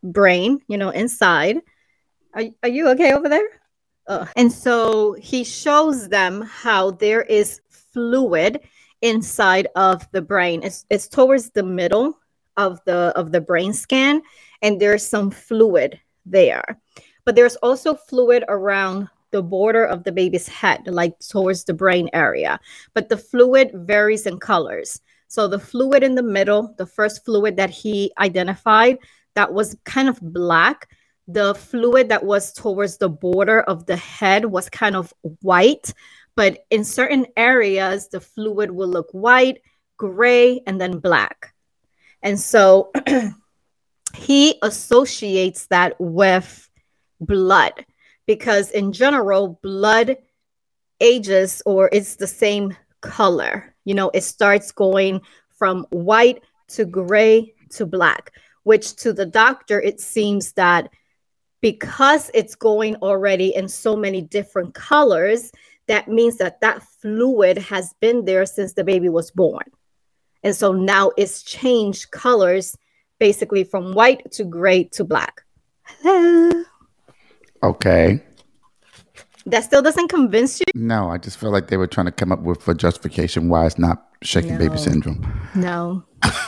[0.04, 1.58] brain, you know, inside.
[2.34, 3.48] Are, are you okay over there?
[4.08, 8.60] Uh, and so he shows them how there is fluid
[9.02, 10.62] inside of the brain.
[10.64, 12.20] It's, it's towards the middle
[12.58, 14.22] of the of the brain scan,
[14.62, 16.80] and there's some fluid there.
[17.26, 22.10] But there's also fluid around the border of the baby's head, like towards the brain
[22.14, 22.60] area.
[22.94, 25.02] But the fluid varies in colors.
[25.28, 29.00] So the fluid in the middle, the first fluid that he identified,
[29.34, 30.88] that was kind of black.
[31.28, 35.94] The fluid that was towards the border of the head was kind of white,
[36.36, 39.62] but in certain areas, the fluid will look white,
[39.98, 41.54] gray, and then black.
[42.22, 42.92] And so
[44.16, 46.70] he associates that with
[47.20, 47.86] blood
[48.26, 50.18] because, in general, blood
[51.00, 53.74] ages or it's the same color.
[53.84, 55.22] You know, it starts going
[55.58, 58.32] from white to gray to black,
[58.64, 60.90] which to the doctor, it seems that
[61.66, 65.52] because it's going already in so many different colors,
[65.88, 69.66] that means that that fluid has been there since the baby was born.
[70.44, 72.78] And so now it's changed colors
[73.18, 75.42] basically from white to gray to black.
[76.04, 76.66] Hello.
[77.64, 78.22] Okay.
[79.48, 80.66] That still doesn't convince you?
[80.76, 83.66] No, I just feel like they were trying to come up with a justification why
[83.66, 84.60] it's not shaking no.
[84.60, 85.50] baby syndrome.
[85.56, 86.04] No.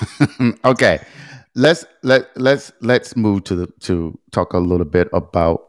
[0.63, 0.99] okay.
[1.57, 5.67] Let's let let's let's move to the to talk a little bit about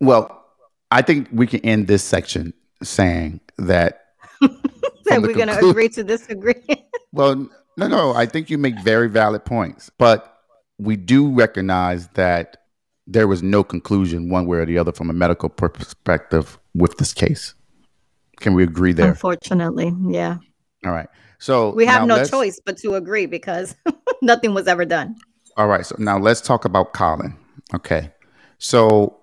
[0.00, 0.44] well,
[0.90, 4.06] I think we can end this section saying that
[4.40, 6.62] that we're going to agree to disagree.
[7.12, 10.38] well, no, no, I think you make very valid points, but
[10.78, 12.58] we do recognize that
[13.06, 17.12] there was no conclusion one way or the other from a medical perspective with this
[17.12, 17.54] case.
[18.40, 19.10] Can we agree there?
[19.10, 20.38] Unfortunately, yeah.
[20.84, 21.08] All right.
[21.38, 23.74] So we have no choice but to agree because
[24.22, 25.16] nothing was ever done.
[25.56, 25.84] All right.
[25.84, 27.36] So now let's talk about Colin.
[27.74, 28.10] Okay.
[28.58, 29.16] So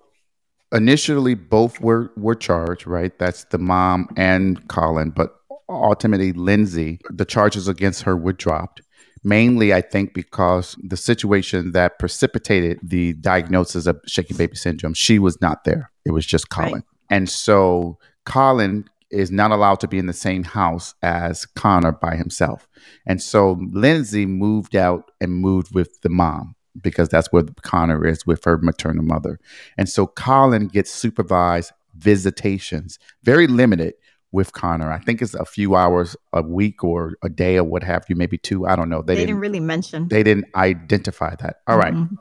[0.71, 3.17] initially both were were charged, right?
[3.17, 5.35] That's the mom and Colin, but
[5.69, 8.81] ultimately Lindsay, the charges against her were dropped
[9.23, 15.19] mainly I think because the situation that precipitated the diagnosis of shaky baby syndrome, she
[15.19, 15.91] was not there.
[16.05, 16.73] It was just Colin.
[16.73, 16.83] Right.
[17.09, 22.15] And so Colin is not allowed to be in the same house as Connor by
[22.15, 22.67] himself.
[23.05, 28.25] And so Lindsay moved out and moved with the mom because that's where Connor is
[28.25, 29.39] with her maternal mother.
[29.77, 33.93] And so Colin gets supervised visitations, very limited,
[34.31, 34.91] with Connor.
[34.91, 38.15] I think it's a few hours a week or a day or what have you,
[38.15, 38.65] maybe two.
[38.65, 39.01] I don't know.
[39.01, 40.07] They, they didn't, didn't, really mention.
[40.07, 41.57] They didn't identify that.
[41.67, 41.93] All right.
[41.93, 42.15] mm-hmm.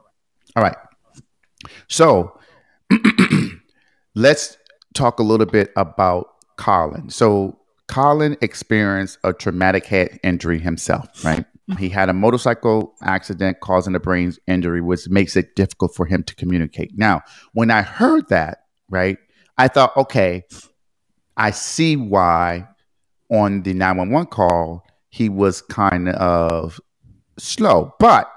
[0.57, 0.77] All right.
[1.89, 2.39] So
[4.15, 4.57] let's
[4.95, 7.09] talk a little bit about Colin.
[7.11, 11.45] So Colin experienced a traumatic head injury himself, right?
[11.79, 16.23] He had a motorcycle accident causing a brain injury, which makes it difficult for him
[16.25, 16.99] to communicate.
[16.99, 19.19] Now, when I heard that, right,
[19.57, 20.45] I thought, okay,
[21.37, 22.69] I see why
[23.31, 26.81] on the 911 call he was kind of
[27.39, 27.95] slow.
[27.99, 28.31] But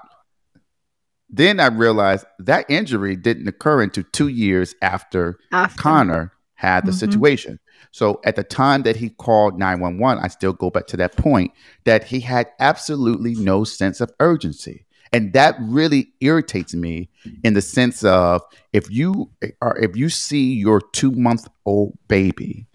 [1.28, 5.82] then I realized that injury didn't occur until two years after, after.
[5.82, 6.98] Connor had the mm-hmm.
[6.98, 7.58] situation.
[7.90, 11.52] So at the time that he called 911, I still go back to that point
[11.84, 14.84] that he had absolutely no sense of urgency.
[15.12, 17.08] And that really irritates me
[17.44, 18.42] in the sense of
[18.72, 22.66] if you eh, are if you see your 2 month old baby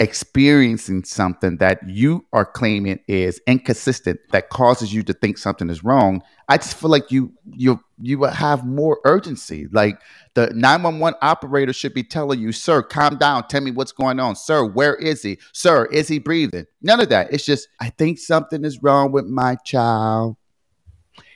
[0.00, 5.84] experiencing something that you are claiming is inconsistent that causes you to think something is
[5.84, 9.68] wrong i just feel like you you you have more urgency.
[9.70, 10.00] Like
[10.34, 13.46] the 911 operator should be telling you sir calm down.
[13.48, 14.36] Tell me what's going on.
[14.36, 15.38] Sir where is he?
[15.52, 16.66] Sir is he breathing?
[16.82, 17.32] None of that.
[17.32, 20.36] It's just i think something is wrong with my child.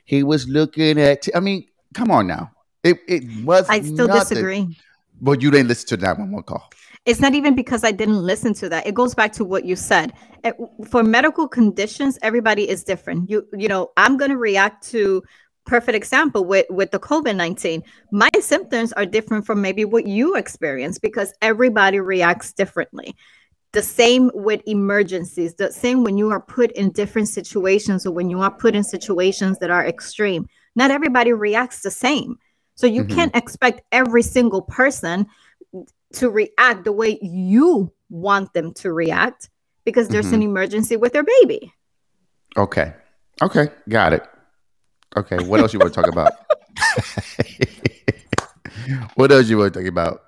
[0.04, 2.52] He was looking at t- I mean come on now.
[2.82, 4.36] It, it was i still nothing.
[4.36, 4.78] disagree.
[5.20, 6.70] But you didn't listen to that 911 call
[7.06, 8.86] it's not even because I didn't listen to that.
[8.86, 10.14] It goes back to what you said.
[10.42, 10.54] It,
[10.88, 13.28] for medical conditions, everybody is different.
[13.28, 15.22] You you know, I'm going to react to
[15.66, 17.82] perfect example with with the COVID-19.
[18.10, 23.14] My symptoms are different from maybe what you experience because everybody reacts differently.
[23.72, 28.30] The same with emergencies, the same when you are put in different situations or when
[28.30, 30.46] you are put in situations that are extreme.
[30.76, 32.38] Not everybody reacts the same.
[32.76, 33.14] So you mm-hmm.
[33.14, 35.26] can't expect every single person
[36.14, 39.50] to react the way you want them to react
[39.84, 40.34] because there's mm-hmm.
[40.36, 41.72] an emergency with their baby.
[42.56, 42.92] Okay.
[43.42, 43.68] Okay.
[43.88, 44.24] Got it.
[45.16, 45.38] Okay.
[45.44, 46.32] What else you want to talk about?
[49.14, 50.22] what else you want to talk about?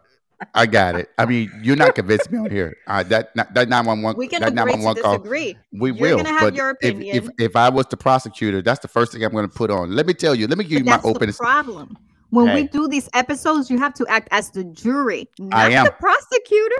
[0.55, 1.09] I got it.
[1.16, 2.76] I mean, you're not convincing me on here.
[2.87, 4.16] Uh, that that nine one one.
[4.16, 5.20] We can that agree to 911 call.
[5.72, 6.22] We You're will.
[6.22, 9.49] but your if- If, if I was the prosecutor, that's the first thing I'm going
[9.49, 9.93] to put on.
[9.93, 10.47] Let me tell you.
[10.47, 11.28] Let me give you But my that's open.
[11.28, 11.97] the problem.
[12.31, 15.85] When we do these episodes, you have to act as the jury, not am.
[15.85, 16.77] the prosecutor.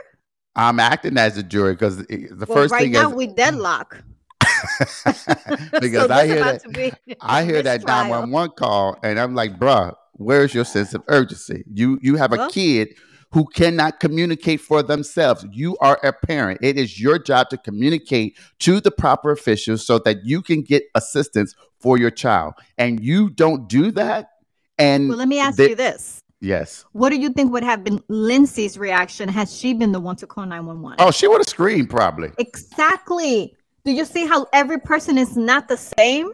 [0.57, 4.03] I'm acting as a jury because the well, first right thing now is we deadlock.
[4.41, 5.13] because
[6.07, 8.05] So I hear that I hear that mistrial.
[8.05, 11.65] 911 call and I'm like, bruh, where's your sense of urgency?
[11.73, 12.95] You you have a Well- kid
[13.33, 15.45] who cannot communicate for themselves.
[15.53, 16.61] You are a parent.
[16.63, 20.85] It is your job to communicate to the proper officials so that you can get
[20.95, 22.55] assistance for your child.
[22.79, 24.31] And you don't do that.
[24.79, 26.85] And Well, let me ask you this: yes.
[26.93, 30.27] What do you think would have been Lindsay's reaction had she been the one to
[30.27, 30.97] call nine one one?
[30.99, 32.31] Oh, she would have screamed probably.
[32.39, 33.57] Exactly.
[33.85, 36.33] Do you see how every person is not the same?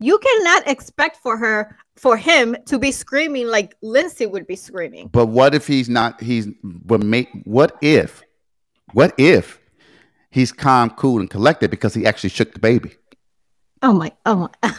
[0.00, 5.08] You cannot expect for her, for him to be screaming like Lindsay would be screaming.
[5.08, 6.20] But what if he's not?
[6.20, 7.28] He's but make.
[7.44, 8.22] What if?
[8.92, 9.60] What if
[10.30, 12.92] he's calm, cool, and collected because he actually shook the baby?
[13.82, 14.74] Oh my, oh my.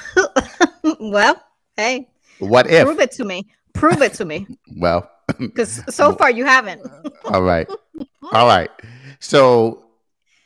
[1.00, 1.42] well,
[1.78, 2.10] hey,
[2.42, 2.84] What if?
[2.86, 3.48] prove it to me.
[3.74, 4.48] Prove it to me.
[4.78, 6.82] Well, Because so far you haven't.
[7.26, 7.68] all right,
[8.34, 8.70] all right.
[9.20, 9.84] So,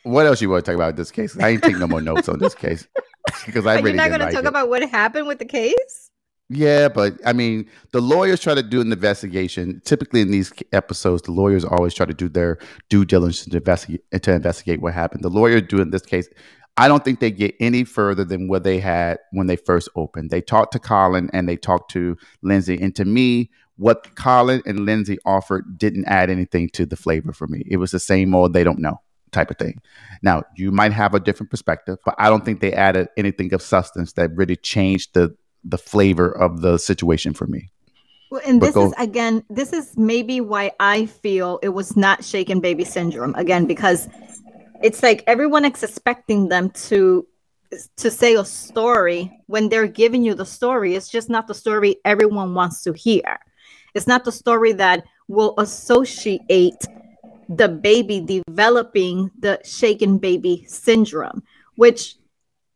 [0.04, 1.36] what else you want to talk about this case?
[1.38, 2.86] I ain't taking no more notes on this case
[3.46, 4.46] because I Are really you not going to talk it.
[4.46, 6.10] about what happened with the case?
[6.48, 9.82] Yeah, but I mean, the lawyers try to do an investigation.
[9.84, 14.22] Typically, in these episodes, the lawyers always try to do their due diligence to investigate
[14.22, 15.24] to investigate what happened.
[15.24, 16.28] The lawyer do in this case.
[16.78, 20.30] I don't think they get any further than what they had when they first opened.
[20.30, 24.80] They talked to Colin and they talked to Lindsay, and to me, what Colin and
[24.80, 27.62] Lindsay offered didn't add anything to the flavor for me.
[27.66, 29.00] It was the same old they don't know
[29.32, 29.80] type of thing.
[30.22, 33.60] Now, you might have a different perspective, but I don't think they added anything of
[33.60, 35.36] substance that really changed the
[35.68, 37.70] the flavor of the situation for me.
[38.30, 41.96] Well, and But this go- is again, this is maybe why I feel it was
[41.96, 44.08] not shaken baby syndrome again because
[44.82, 47.26] it's like everyone is expecting them to
[47.96, 50.94] to say a story when they're giving you the story.
[50.94, 53.38] It's just not the story everyone wants to hear.
[53.94, 56.86] It's not the story that will associate
[57.48, 61.42] the baby developing the shaken baby syndrome,
[61.76, 62.16] which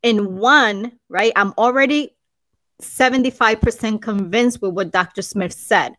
[0.03, 2.17] in one, right, I'm already
[2.81, 5.23] 75% convinced with what Dr.
[5.23, 5.95] Smith said.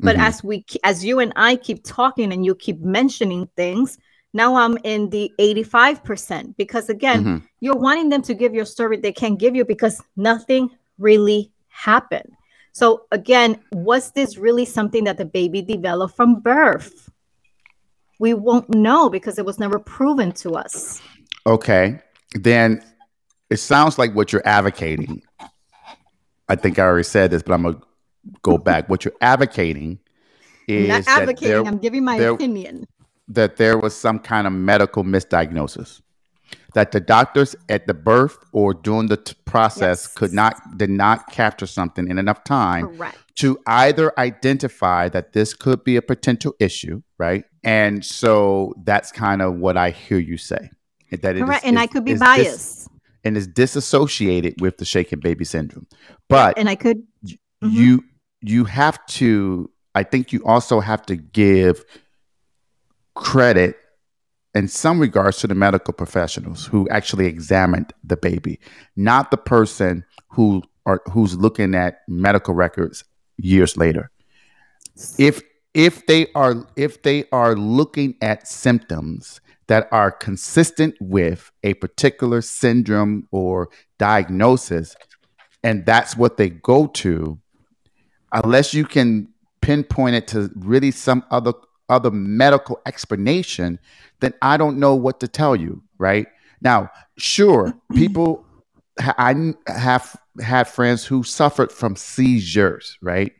[0.00, 0.20] But Mhm.
[0.20, 3.96] as we as you and I keep talking and you keep mentioning things,
[4.34, 7.42] now I'm in the 85% because again, Mhm.
[7.60, 11.52] you're wanting them to give you a story they can't give you because nothing really
[11.68, 12.32] happened.
[12.72, 17.08] So again, was this really something that the baby developed from birth?
[18.18, 21.00] We won't know because it was never proven to us.
[21.46, 22.00] Okay,
[22.34, 22.82] then
[23.50, 25.22] it sounds like what you're advocating.
[26.48, 27.80] I think I already said this, but I'm gonna
[28.42, 28.88] go back.
[28.88, 29.98] What you're advocating
[30.68, 32.86] I'm is not advocating, I'm giving my opinion.
[33.28, 36.00] That there was some kind of medical misdiagnosis.
[36.74, 40.14] That the doctors at the birth or during the t- process Yes.
[40.14, 43.16] could not did not capture something in enough time Correct.
[43.36, 47.44] to either identify that this could be a potential issue, right?
[47.62, 50.70] And so that's kind of what I hear you say.
[51.12, 51.64] That it is- Correct.
[51.64, 52.88] and I could be is dis- biased.
[53.24, 55.86] and is disassociated with the shaken baby syndrome.
[56.28, 57.36] But and I could Mhm.
[57.62, 58.04] you
[58.42, 61.84] you have to I think you also have to give
[63.14, 63.76] credit
[64.54, 68.60] in some regards to the medical professionals who actually examined the baby,
[68.96, 73.04] not the person who are who's looking at medical records
[73.36, 74.10] years later.
[75.18, 75.42] If
[75.74, 82.42] if they are if they are looking at symptoms that are consistent with a particular
[82.42, 84.94] syndrome or diagnosis
[85.62, 87.38] and that's what they go to
[88.32, 89.28] unless you can
[89.62, 91.54] pinpoint it to really some other
[91.94, 93.78] other medical explanation
[94.20, 96.26] then i don't know what to tell you right?
[96.60, 98.44] Now sure people
[98.98, 103.32] i have had friends who suffered from seizures right?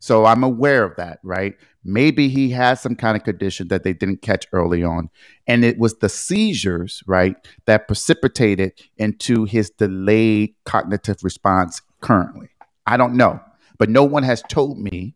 [0.00, 1.54] So i'm aware of that right?
[1.86, 5.10] Maybe he has some kind of condition that they didn't catch early on
[5.46, 7.36] and it was the seizures right
[7.66, 12.48] that precipitated into his delayed cognitive response currently.
[12.86, 13.40] I don't know
[13.78, 15.14] but no one has told me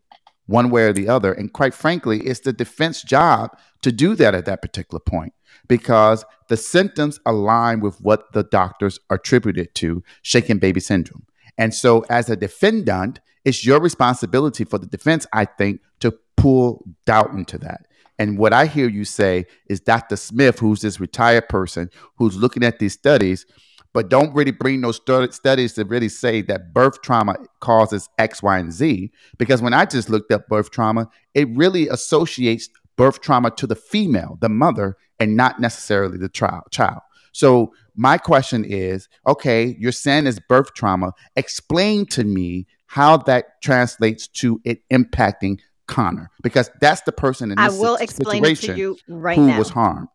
[0.49, 1.31] one way or the other.
[1.31, 5.33] And quite frankly, it's the defense job to do that at that particular point
[5.67, 11.25] because the symptoms align with what the doctors attributed to shaken baby syndrome.
[11.57, 16.85] And so, as a defendant, it's your responsibility for the defense, I think, to pull
[17.05, 17.85] doubt into that.
[18.17, 20.15] And what I hear you say is Dr.
[20.15, 23.45] Smith, who's this retired person who's looking at these studies,
[23.93, 28.43] but don't really bring those stu- studies to really say that birth trauma causes X,
[28.43, 29.11] Y, and Z.
[29.37, 33.75] Because when I just looked up birth trauma, it really associates birth trauma to the
[33.75, 36.63] female, the mother, and not necessarily the child.
[36.71, 37.01] child.
[37.31, 41.13] So my question is, okay, you're saying it's birth trauma.
[41.35, 47.57] Explain to me how that translates to it impacting Connor, because that's the person in
[47.57, 49.57] this I will explain it to you right who now.
[49.57, 50.07] was harmed.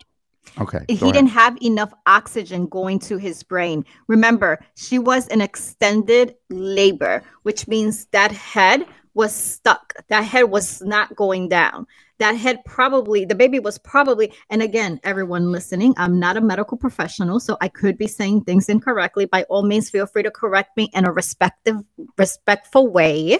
[0.60, 1.12] Okay, he ahead.
[1.12, 3.84] didn't have enough oxygen going to his brain.
[4.06, 9.94] Remember, she was in extended labor, which means that head was stuck.
[10.08, 11.86] That head was not going down.
[12.18, 16.76] That head probably, the baby was probably, and again, everyone listening, I'm not a medical
[16.76, 19.26] professional, so I could be saying things incorrectly.
[19.26, 21.76] By all means, feel free to correct me in a respective,
[22.16, 23.38] respectful way.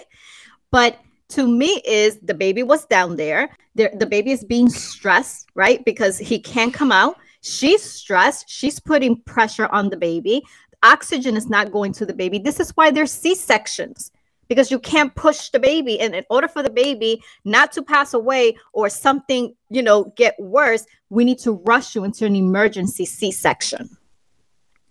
[0.71, 0.99] But
[1.29, 3.49] to me is the baby was down there.
[3.75, 5.83] The, the baby is being stressed, right?
[5.83, 7.17] Because he can't come out.
[7.41, 8.49] She's stressed.
[8.49, 10.43] She's putting pressure on the baby.
[10.83, 12.39] Oxygen is not going to the baby.
[12.39, 14.11] This is why there's C sections
[14.47, 15.99] because you can't push the baby.
[15.99, 20.35] And in order for the baby not to pass away or something, you know, get
[20.39, 23.89] worse, we need to rush you into an emergency C section.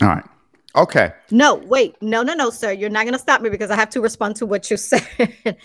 [0.03, 0.25] All right.
[0.77, 1.13] Okay.
[1.31, 2.73] No, wait, no, no, no, sir.
[2.73, 5.57] You're not going to stop me because I have to respond to what you said.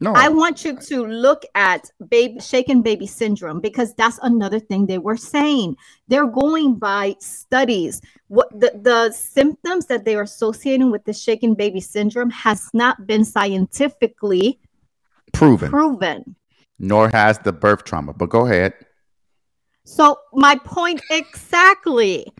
[0.00, 0.12] No.
[0.14, 4.98] I want you to look at baby shaken baby syndrome because that's another thing they
[4.98, 5.76] were saying.
[6.08, 8.02] They're going by studies.
[8.28, 13.06] What the, the symptoms that they are associating with the shaken baby syndrome has not
[13.06, 14.58] been scientifically
[15.32, 15.70] proven.
[15.70, 16.36] proven.
[16.78, 18.12] Nor has the birth trauma.
[18.12, 18.74] But go ahead.
[19.84, 22.32] So my point exactly.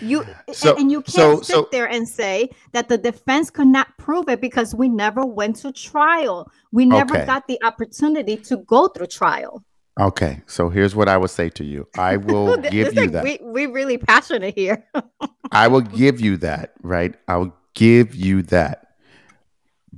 [0.00, 3.68] You So- and, you can't so- sit so- there and say that the defense could
[3.68, 6.50] not prove it because we never went to trial.
[6.72, 7.26] We never Okay.
[7.26, 9.62] got the opportunity to go through trial.
[9.98, 10.42] Okay.
[10.46, 11.88] So here's what I would say to you.
[11.96, 13.24] I will give you like that.
[13.24, 14.84] We we really passionate here.
[15.52, 17.14] I will give you that, right?
[17.28, 18.88] I will give you that.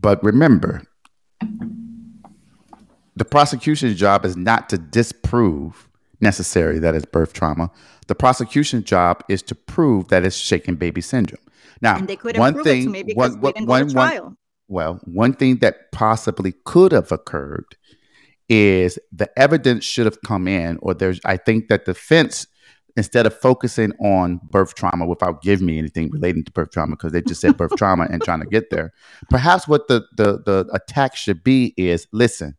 [0.00, 0.82] But remember,
[3.16, 5.87] the prosecution's job is not to disprove
[6.20, 7.70] necessarily that is birth trauma.
[8.06, 11.42] The prosecution's job is to prove that it's shaken baby syndrome.
[11.80, 14.10] Now, and they couldn't one thing, it to me because one, one, one, to one-
[14.10, 14.36] trial.
[14.68, 17.76] well, one thing that possibly could have occurred
[18.48, 22.46] is the evidence should have come in, or there's, I think that the defense,
[22.96, 27.12] instead of focusing on birth trauma without giving me anything relating to birth trauma, because
[27.12, 28.92] they just said birth trauma and trying to get there,
[29.28, 32.56] perhaps what the, the, the attack should be is listen,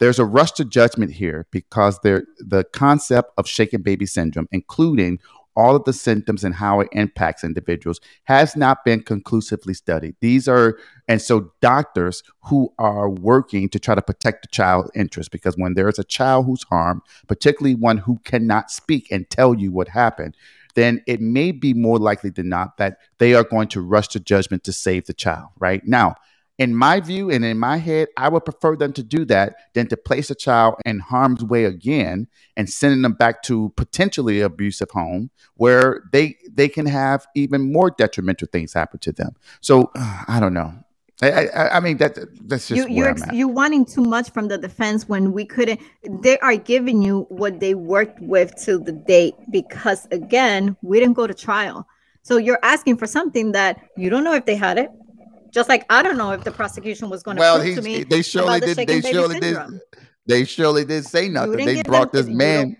[0.00, 5.20] there's a rush to judgment here because there the concept of shaken baby syndrome, including
[5.56, 10.16] all of the symptoms and how it impacts individuals, has not been conclusively studied.
[10.20, 15.30] These are and so doctors who are working to try to protect the child's interest,
[15.30, 19.54] because when there is a child who's harmed, particularly one who cannot speak and tell
[19.54, 20.36] you what happened,
[20.76, 24.20] then it may be more likely than not that they are going to rush to
[24.20, 25.48] judgment to save the child.
[25.58, 26.14] Right now,
[26.60, 29.86] in my view and in my head, I would prefer them to do that than
[29.88, 34.90] to place a child in harm's way again and sending them back to potentially abusive
[34.90, 39.34] home where they they can have even more detrimental things happen to them.
[39.62, 40.74] So I don't know.
[41.22, 43.34] I, I, I mean that that's just you you're I'm at.
[43.34, 45.80] you wanting too much from the defense when we couldn't
[46.22, 51.12] they are giving you what they worked with to the date because again we didn't
[51.12, 51.86] go to trial
[52.22, 54.88] so you're asking for something that you don't know if they had it
[55.50, 58.02] just like i don't know if the prosecution was going to well, prove to me
[58.04, 58.76] they surely the did.
[58.76, 59.56] shaken They surely did.
[60.26, 61.64] They surely did say nothing.
[61.64, 62.76] They brought this you man.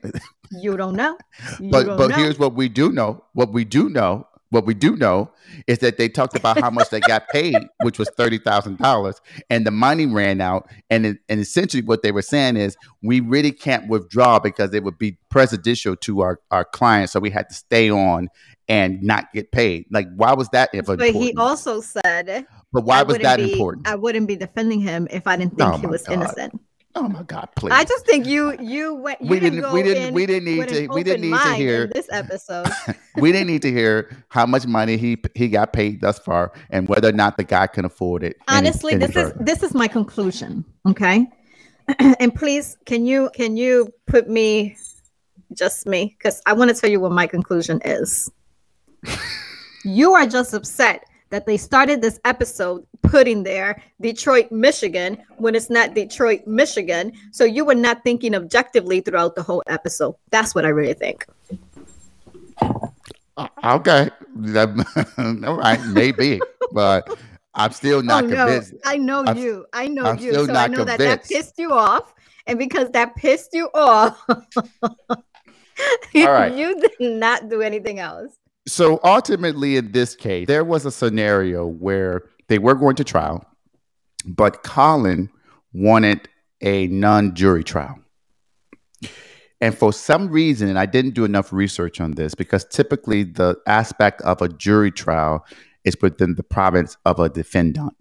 [0.50, 1.18] you don't know
[1.60, 2.16] you but don't but know.
[2.16, 3.24] here's what we do know.
[3.32, 4.26] What we do know.
[4.50, 5.30] What we do know
[5.68, 9.20] is that they talked about how much they got paid, which was thirty thousand dollars,
[9.48, 10.68] and the money ran out.
[10.90, 14.82] And it, and essentially, what they were saying is, we really can't withdraw because it
[14.82, 17.12] would be prejudicial to our our clients.
[17.12, 18.28] So we had to stay on
[18.68, 19.86] and not get paid.
[19.90, 21.16] Like, why was that but important?
[21.16, 23.88] he also said but why I was that be- important?
[23.88, 26.14] i wouldn't be defending him if i didn't think Oh he was God.
[26.14, 26.60] innocent
[26.96, 27.72] oh my God, please!
[27.72, 30.44] i just think you you went you we didn't, didn't go we didn't we didn't
[30.44, 32.68] need to we didn't need to hear this episode
[33.16, 36.88] we didn't need to hear how much money he he got paid thus far and
[36.88, 38.36] whether or not the guy can afford it.
[38.48, 41.26] honestly any this is this is my conclusion okay
[42.20, 44.76] and please can you can you put me
[45.54, 48.30] just me because i want to tell you what my conclusion is
[49.84, 55.70] you are just upset that they started this episode putting there detroit michigan when it's
[55.70, 57.12] not detroit michigan.
[57.32, 60.14] So you were not thinking objectively throughout the whole episode.
[60.30, 61.26] That's what i really think.
[63.36, 64.10] Uh, okay,
[65.46, 66.40] all right, maybe,
[66.72, 67.08] but
[67.54, 68.36] I'm still not oh no.
[68.36, 68.74] convinced.
[68.84, 69.66] i know I'm- you.
[69.72, 70.32] I know I'm you.
[70.32, 72.14] still so i know that that pissed you off
[72.46, 74.22] and because that pissed you off
[76.14, 76.54] right.
[76.54, 78.32] you did not do anything else
[78.70, 83.44] So ultimately, in this case, there was a scenario where they were going to trial,
[84.24, 85.28] but Colin
[85.72, 86.28] wanted
[86.60, 87.98] a non jury trial.
[89.60, 93.56] And for some reason, and I didn't do enough research on this because typically the
[93.66, 95.44] aspect of a jury trial
[95.82, 97.96] is within the province of a defendant.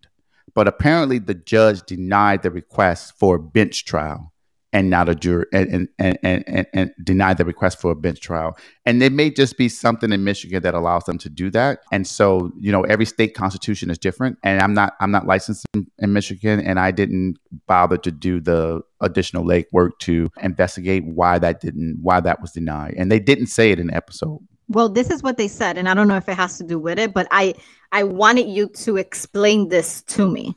[0.54, 4.32] But apparently, the judge denied the request for a bench trial
[4.72, 8.20] and not a jury and, and, and, and, and denied the request for a bench
[8.20, 8.58] trial.
[8.86, 11.80] And it may just be something in Michigan that allows them to do that.
[11.92, 14.38] And so, you know, every state constitution is different.
[14.44, 18.40] And I'm not I'm not licensed in, in Michigan and I didn't bother to do
[18.40, 22.94] the additional legwork to investigate why that didn't why that was denied.
[22.98, 24.40] And they didn't say it in the episode.
[24.68, 26.78] Well, this is what they said, and I don't know if it has to do
[26.78, 27.56] with it, but I
[27.92, 30.56] I wanted you to explain this to me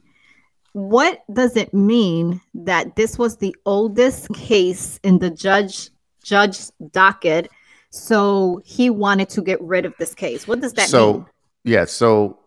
[0.72, 5.90] what does it mean that this was the oldest case in the judge
[6.22, 7.50] judge's docket?
[7.90, 10.48] So he wanted to get rid of this case.
[10.48, 11.22] What does that so, mean?
[11.22, 11.28] So
[11.64, 12.38] yeah so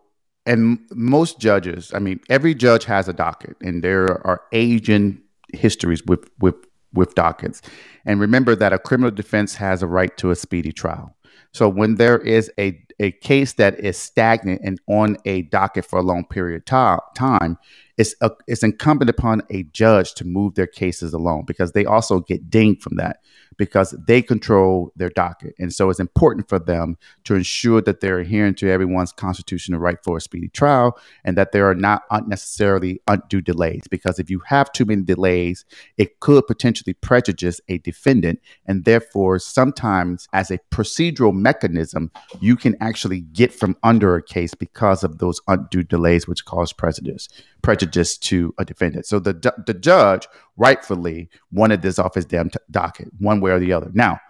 [0.44, 5.18] and most judges i mean every judge has a docket and there are aging
[5.52, 6.54] histories with with
[6.92, 7.62] with dockets.
[8.04, 11.14] And remember that a criminal defense has a right to a speedy trial.
[11.52, 15.98] So when there is a, a case that is stagnant and on a docket for
[15.98, 17.58] a long period of time,
[17.98, 22.20] it's a, it's incumbent upon a judge to move their cases along because they also
[22.20, 23.20] get dinged from that
[23.56, 25.54] because they control their docket.
[25.58, 29.98] And so it's important for them to ensure that they're adhering to everyone's constitutional right
[30.02, 33.82] for a speedy trial and that there are not unnecessarily undue delays.
[33.90, 35.64] Because if you have too many delays,
[35.96, 38.40] it could potentially prejudice a defendant.
[38.66, 44.54] And therefore, sometimes as a procedural mechanism, you can actually get from under a case
[44.54, 47.28] because of those undue delays, which cause prejudice
[47.62, 49.06] prejudice to a defendant.
[49.06, 49.32] So the
[49.66, 53.90] the judge rightfully wanted this off his damn t- docket, one way or the other.
[53.94, 54.20] Now,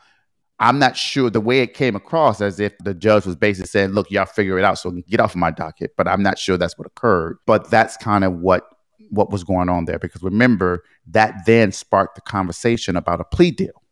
[0.59, 3.91] I'm not sure the way it came across as if the judge was basically saying,
[3.91, 6.57] "Look, y'all figure it out, so get off of my docket." But I'm not sure
[6.57, 7.39] that's what occurred.
[7.47, 8.65] But that's kind of what
[9.11, 13.51] what was going on there because remember that then sparked the conversation about a plea
[13.51, 13.83] deal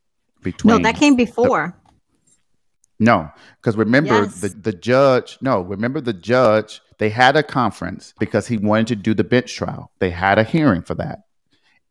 [0.43, 0.70] between.
[0.70, 1.76] No, that came before.
[1.76, 3.30] The, no,
[3.61, 4.41] because remember yes.
[4.41, 5.37] the the judge.
[5.43, 9.55] No, remember the judge they had a conference because he wanted to do the bench
[9.55, 9.91] trial.
[9.99, 11.24] They had a hearing for that.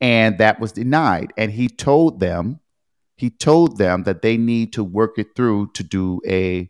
[0.03, 1.31] And that was denied.
[1.37, 2.59] And he told them,
[3.15, 6.69] he told them that they need to work it through to do a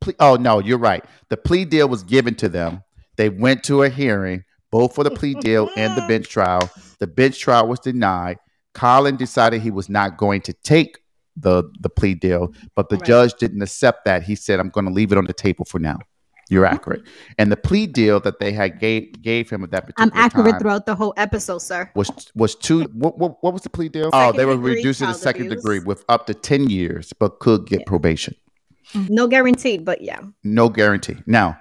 [0.00, 0.14] plea.
[0.18, 1.04] Oh, no, you're right.
[1.28, 2.82] The plea deal was given to them.
[3.16, 6.68] They went to a hearing, both for the plea deal and the bench trial.
[6.98, 8.38] The bench trial was denied.
[8.74, 10.98] Colin decided he was not going to take
[11.36, 13.04] the the plea deal, but the right.
[13.04, 14.24] judge didn't accept that.
[14.24, 15.98] He said, "I'm going to leave it on the table for now."
[16.52, 17.02] You're accurate.
[17.38, 20.60] And the plea deal that they had gave gave him at that particular I'm accurate
[20.60, 21.90] throughout the whole episode, sir.
[21.94, 24.10] Was was two what what, what was the plea deal?
[24.10, 25.62] Second oh, they were reducing the second abuse.
[25.62, 27.84] degree with up to 10 years, but could get yeah.
[27.86, 28.34] probation.
[28.92, 29.14] Mm-hmm.
[29.14, 30.20] No guaranteed, but yeah.
[30.44, 31.16] No guarantee.
[31.24, 31.58] Now,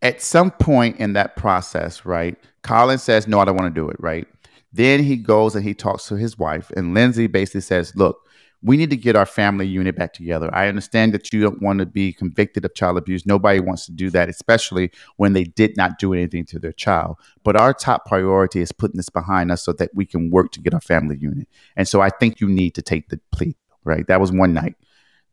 [0.00, 3.90] at some point in that process, right, Colin says, No, I don't want to do
[3.90, 4.26] it, right?
[4.72, 8.26] Then he goes and he talks to his wife, and Lindsay basically says, Look,
[8.62, 10.48] we need to get our family unit back together.
[10.54, 13.26] I understand that you don't want to be convicted of child abuse.
[13.26, 17.16] Nobody wants to do that, especially when they did not do anything to their child.
[17.42, 20.60] But our top priority is putting this behind us so that we can work to
[20.60, 21.48] get our family unit.
[21.76, 24.06] And so I think you need to take the plea, right?
[24.06, 24.76] That was one night.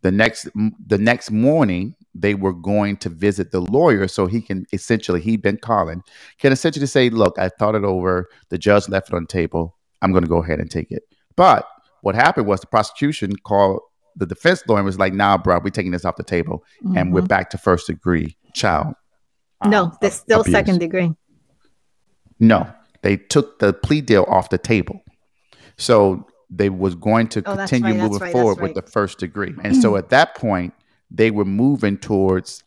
[0.02, 0.48] The next
[0.88, 5.36] the next morning, they were going to visit the lawyer so he can essentially he
[5.36, 6.04] Ben Colin
[6.40, 8.30] can essentially say, "Look, I thought it over.
[8.48, 9.76] The judge left it on the table.
[10.02, 11.04] I'm going to go ahead and take it."
[11.36, 11.68] But
[12.02, 13.82] what happened was the prosecution called
[14.16, 16.98] the defense lawyer and was like, "Nah, bro, we're taking this off the table, mm-hmm.
[16.98, 17.28] and we're mm-hmm.
[17.28, 18.94] back to first degree child."
[19.66, 20.54] No, uh, there's still abuse.
[20.54, 21.14] second degree.
[22.40, 22.72] No,
[23.02, 25.02] they took the plea deal off the table,
[25.78, 28.74] so they was going to oh, continue right, moving right, forward right.
[28.74, 30.74] with the first degree, and so at that point
[31.12, 32.64] they were moving towards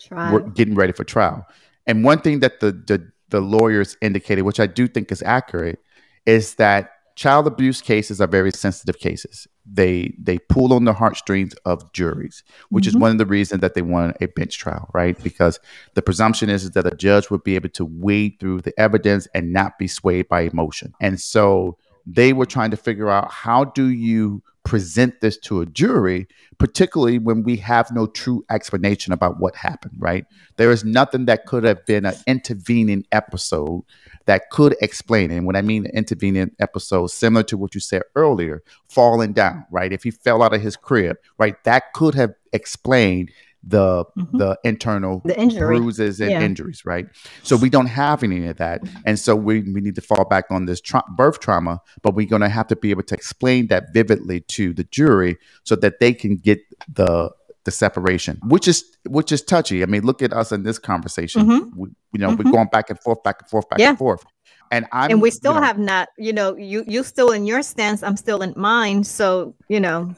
[0.54, 1.46] getting ready for trial.
[1.86, 5.80] And one thing that the, the the lawyers indicated, which I do think is accurate,
[6.26, 9.46] is that child abuse cases are very sensitive cases.
[9.64, 12.96] They they pull on the heartstrings of juries, which mm-hmm.
[12.96, 15.20] is one of the reasons that they want a bench trial, right?
[15.22, 15.60] Because
[15.94, 19.28] the presumption is, is that a judge would be able to wade through the evidence
[19.34, 20.92] and not be swayed by emotion.
[21.00, 25.66] And so they were trying to figure out how do you present this to a
[25.66, 26.26] jury,
[26.58, 30.24] particularly when we have no true explanation about what happened, right?
[30.56, 33.82] There is nothing that could have been an intervening episode
[34.26, 35.36] that could explain it.
[35.36, 39.92] And when I mean intervening episode, similar to what you said earlier, falling down, right?
[39.92, 43.30] If he fell out of his crib, right, that could have explained
[43.64, 44.38] the mm-hmm.
[44.38, 45.78] the internal the injury.
[45.78, 46.40] bruises and yeah.
[46.40, 47.06] injuries, right?
[47.42, 50.46] So we don't have any of that, and so we we need to fall back
[50.50, 53.68] on this tra- birth trauma, but we're going to have to be able to explain
[53.68, 56.60] that vividly to the jury so that they can get
[56.92, 57.30] the
[57.64, 59.82] the separation, which is which is touchy.
[59.82, 61.46] I mean, look at us in this conversation.
[61.46, 61.70] Mhm.
[61.76, 62.44] We, you know, Mhm.
[62.44, 63.90] we're going back and forth, back and forth, back Yeah.
[63.90, 64.24] and forth.
[64.72, 67.44] And I'm and we you still know, have not you know you you still in
[67.44, 70.14] your stance i'm still in mine so you know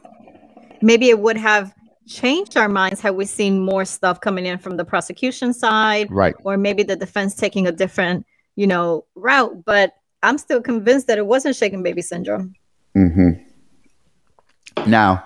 [0.80, 1.74] maybe it would have
[2.06, 6.34] changed our minds had we seen more stuff coming in from the prosecution side right.
[6.44, 8.26] or maybe the defense taking a different
[8.56, 12.54] you know route but i'm still convinced that it wasn't shaken baby syndrome
[12.94, 13.30] hmm
[14.86, 15.24] Now,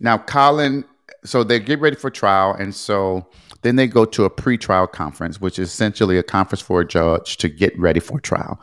[0.00, 0.84] now Colin,
[1.24, 3.26] so they get ready for trial, and so
[3.62, 7.38] then they go to a pre-trial conference, which is essentially a conference for a judge
[7.38, 8.60] to get ready for trial.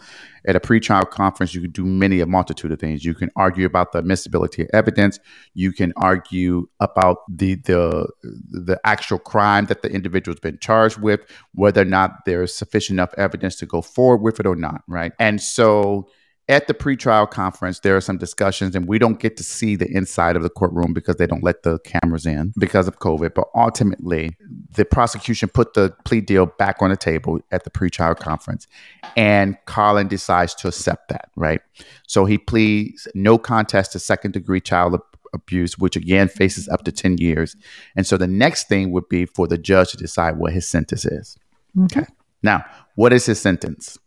[0.48, 3.04] At a pre-trial conference, you can do many a multitude of things.
[3.04, 5.20] You can argue about the admissibility of evidence.
[5.54, 11.22] You can argue about the the the actual crime that the individual's been charged with,
[11.54, 15.14] whether or not there's sufficient enough evidence to go forward with it or not, right?
[15.20, 16.08] And so
[16.48, 19.90] at the pretrial conference, there are some discussions, and we don't get to see the
[19.92, 23.34] inside of the courtroom because they don't let the cameras in because of COVID.
[23.34, 24.38] But ultimately,
[24.72, 28.68] the prosecution put the plea deal back on the table at the pretrial conference,
[29.16, 31.62] and Colin decides to accept that, right?
[32.08, 35.02] So he pleads no contest to second degree child ab-
[35.34, 37.56] abuse, which again faces up to 10 years.
[37.96, 41.06] And so the next thing would be for the judge to decide what his sentence
[41.06, 41.38] is.
[41.84, 42.06] Okay.
[42.42, 42.64] Now,
[42.96, 43.98] what is his sentence?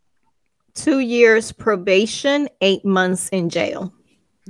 [0.78, 3.92] two years probation eight months in jail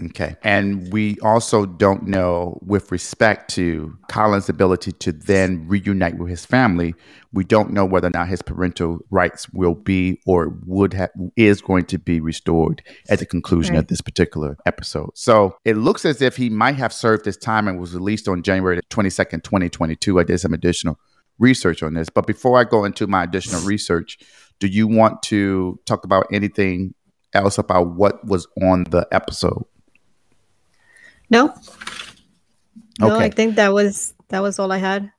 [0.07, 0.37] Okay.
[0.43, 6.45] And we also don't know, with respect to Colin's ability to then reunite with his
[6.45, 6.95] family,
[7.33, 11.61] we don't know whether or not his parental rights will be or would have is
[11.61, 15.11] going to be restored at the conclusion of this particular episode.
[15.15, 18.43] So it looks as if he might have served his time and was released on
[18.43, 20.21] January 22nd, 2022.
[20.21, 20.99] I did some additional
[21.39, 22.09] research on this.
[22.09, 24.19] But before I go into my additional research,
[24.61, 26.95] do you want to talk about anything
[27.33, 29.65] else about what was on the episode?
[31.31, 31.55] No
[33.01, 33.27] no Okay.
[33.27, 35.11] i think that was that was all i had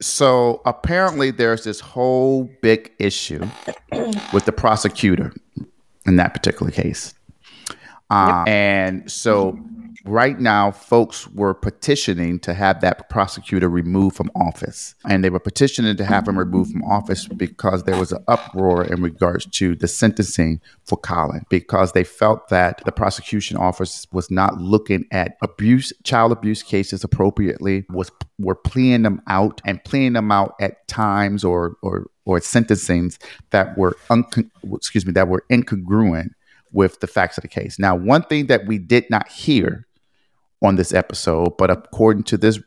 [0.00, 3.42] So apparently, there's this whole big issue
[4.32, 5.32] with the prosecutor
[6.06, 7.14] in that particular case.
[8.10, 9.58] Uh, And so,
[10.04, 14.94] right now, folks were petitioning to have that prosecutor removed from office.
[15.06, 18.84] And they were petitioning to have him removed from office because there was an uproar
[18.84, 24.30] in regards to the sentencing for Colin, because they felt that the prosecution office was
[24.30, 30.12] not looking at abuse, child abuse cases appropriately, was were pleading them out and pleading
[30.14, 33.18] them out at times or or or sentencings
[33.50, 36.28] that were uncon- excuse me that were incongruent
[36.72, 37.78] with the facts of the case.
[37.78, 39.86] Now, one thing that we did not hear
[40.62, 42.58] on this episode, but according to this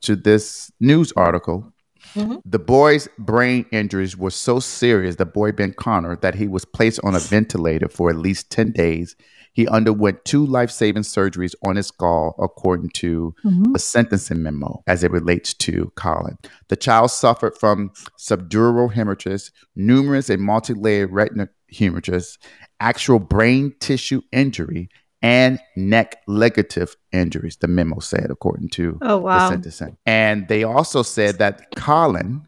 [0.00, 1.72] to this news article,
[2.14, 2.40] Mhm.
[2.44, 7.00] the boy's brain injuries were so serious, the boy Ben Connor, that he was placed
[7.02, 9.16] on a ventilator for at least 10 days.
[9.52, 13.34] He underwent two life-saving surgeries on his skull, according to
[13.74, 16.36] a sentencing memo as it relates to Colin.
[16.68, 22.38] The child suffered from subdural hemorrhages, numerous and multi-layered retinal hemorrhages,
[22.80, 24.88] actual brain tissue injury,
[25.22, 29.96] and neck ligative injuries, the memo said, according to oh the wow sentencing.
[30.06, 32.46] And they also said that Colin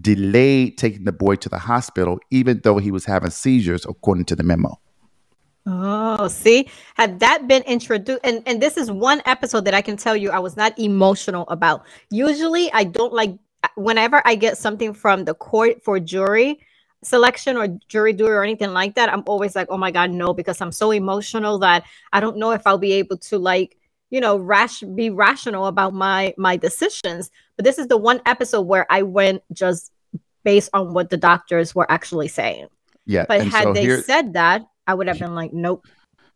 [0.00, 4.36] delayed taking the boy to the hospital, even though he was having seizures, according to
[4.36, 4.80] the memo.
[5.66, 9.96] Oh, see, had that been introduced, and and this is one episode that I can
[9.96, 11.84] tell you I was not emotional about.
[12.10, 13.36] Usually, I don't like
[13.74, 16.60] whenever I get something from the court for jury
[17.02, 19.12] selection or jury duty or anything like that.
[19.12, 22.52] I'm always like, oh my god, no, because I'm so emotional that I don't know
[22.52, 23.76] if I'll be able to like
[24.10, 27.30] you know rash be rational about my my decisions.
[27.56, 29.92] But this is the one episode where I went just
[30.44, 32.68] based on what the doctors were actually saying.
[33.06, 33.24] Yeah.
[33.28, 35.86] But had so they here- said that, I would have been like, nope.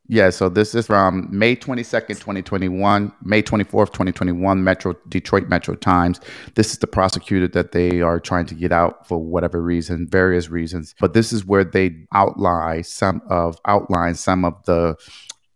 [0.06, 6.20] Yeah, so this is from May 22nd, 2021, May 24th, 2021, Metro Detroit Metro Times.
[6.54, 10.50] This is the prosecutor that they are trying to get out for whatever reason, various
[10.50, 10.94] reasons.
[11.00, 14.96] But this is where they outline some of outline some of the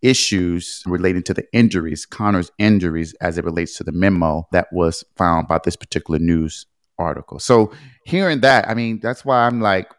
[0.01, 5.05] issues relating to the injuries, Connor's injuries as it relates to the memo that was
[5.17, 6.65] found by this particular news
[6.99, 7.39] article.
[7.39, 7.71] So
[8.05, 9.93] hearing that, I mean, that's why I'm like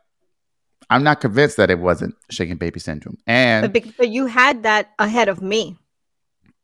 [0.89, 3.17] I'm not convinced that it wasn't shaken baby syndrome.
[3.27, 5.77] And But, bec- but you had that ahead of me.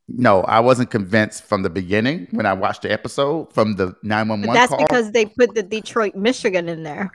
[0.07, 4.03] No, I wasn't convinced from the beginning when I watched the episode from the But
[4.03, 4.77] 911 that's call.
[4.79, 7.11] because they put the Detroit, Michigan in there.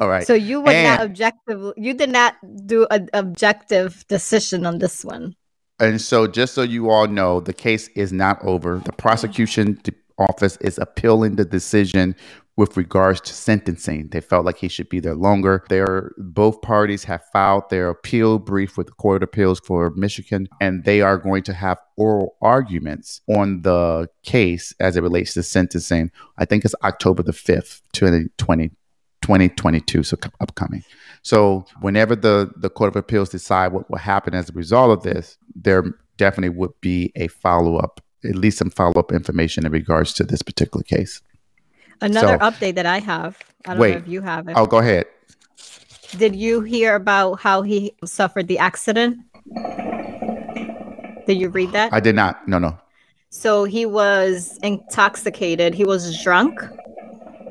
[0.00, 0.26] All right.
[0.26, 1.72] So you were not And- objective.
[1.76, 2.34] You did not
[2.66, 5.34] do an objective decision on this one.
[5.80, 8.82] and so just so you all know, the case is not over.
[8.84, 9.80] The prosecution
[10.18, 12.16] office is appealing the decision
[12.58, 14.08] with regards to sentencing.
[14.08, 15.64] They felt like he should be there longer.
[15.68, 20.48] They're, both parties have filed their appeal brief with the Court of Appeals for Michigan,
[20.60, 25.44] and they are going to have oral arguments on the case as it relates to
[25.44, 26.10] sentencing.
[26.36, 28.72] I think it's October the 5th, 2020.
[29.22, 30.84] 2022, so upcoming.
[31.22, 35.02] So whenever the the Court of Appeals decide what will happen as a result of
[35.02, 35.84] this, there
[36.16, 40.24] definitely would be a follow up, at least some follow up information in regards to
[40.24, 41.20] this particular case.
[42.00, 43.38] Another so, update that I have.
[43.66, 44.54] I don't wait, know if you have it.
[44.56, 45.06] Oh, go ahead.
[46.16, 49.18] Did you hear about how he suffered the accident?
[51.26, 51.92] Did you read that?
[51.92, 52.48] I did not.
[52.48, 52.78] No, no.
[53.30, 55.74] So he was intoxicated.
[55.74, 56.60] He was drunk.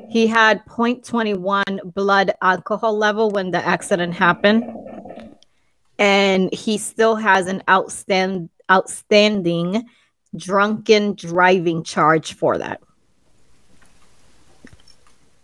[0.08, 4.64] He had 0.21 blood alcohol level when the accident happened.
[5.98, 9.84] And he still has an outstand, outstanding
[10.36, 12.80] drunken driving charge for that.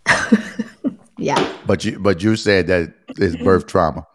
[1.19, 1.57] yeah.
[1.67, 4.07] But you but you said that it's birth trauma.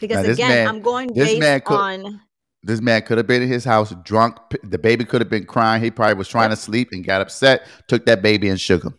[0.00, 2.20] Because again, man, I'm going based man could, on
[2.62, 4.36] this man could have been in his house drunk.
[4.62, 5.82] The baby could have been crying.
[5.82, 8.98] He probably was trying to sleep and got upset, took that baby and shook him.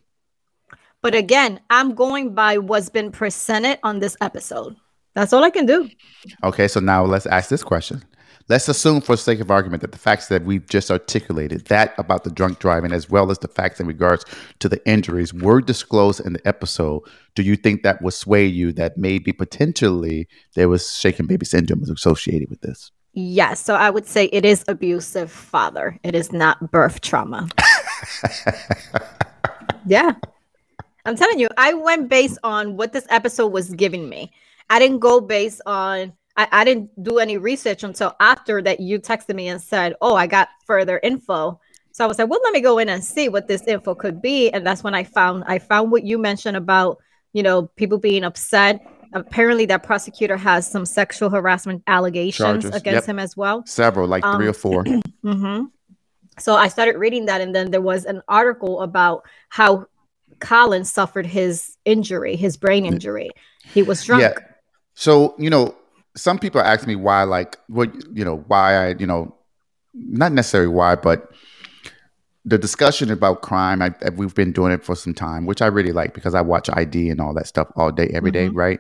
[1.02, 4.76] But again, I'm going by what's been presented on this episode.
[5.16, 5.90] That's all I can do.
[6.44, 8.04] Okay, so now let's ask this question.
[8.50, 11.94] Let's assume, for the sake of argument, that the facts that we've just articulated, that
[11.98, 14.26] about the drunk driving, as well as the facts in regards
[14.60, 17.04] to the injuries, were disclosed in the episode.
[17.36, 21.84] Do you think that would sway you that maybe potentially there was shaken baby syndrome
[21.84, 22.92] associated with this?
[23.14, 23.60] Yes.
[23.60, 25.98] So I would say it is abusive father.
[26.04, 27.48] It is not birth trauma.
[29.86, 30.14] yeah.
[31.06, 34.32] I'm telling you, I went based on what this episode was giving me.
[34.70, 39.00] I didn't go based on I, I didn't do any research until after that you
[39.00, 41.60] texted me and said, Oh, I got further info.
[41.92, 44.20] So I was like, well, let me go in and see what this info could
[44.20, 44.50] be.
[44.50, 46.98] And that's when I found I found what you mentioned about,
[47.34, 48.86] you know, people being upset.
[49.14, 52.72] Apparently that prosecutor has some sexual harassment allegations Charges.
[52.72, 53.06] against yep.
[53.06, 53.64] him as well.
[53.68, 55.66] Several, like um, three or 4 mm-hmm.
[56.40, 59.86] So I started reading that, and then there was an article about how
[60.40, 63.30] Colin suffered his injury, his brain injury.
[63.66, 64.24] He was drunk.
[64.24, 64.34] Yeah.
[64.96, 65.76] So, you know,
[66.16, 69.36] some people ask me why, like, what, you know, why I, you know,
[69.94, 71.32] not necessarily why, but
[72.46, 75.92] the discussion about crime, I, we've been doing it for some time, which I really
[75.92, 78.58] like because I watch ID and all that stuff all day, every day, mm-hmm.
[78.58, 78.80] right?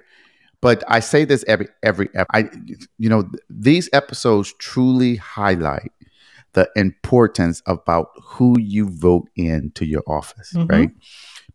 [0.62, 2.50] But I say this every, every, I,
[2.98, 5.92] you know, these episodes truly highlight
[6.54, 10.68] the importance about who you vote into your office, mm-hmm.
[10.68, 10.90] right?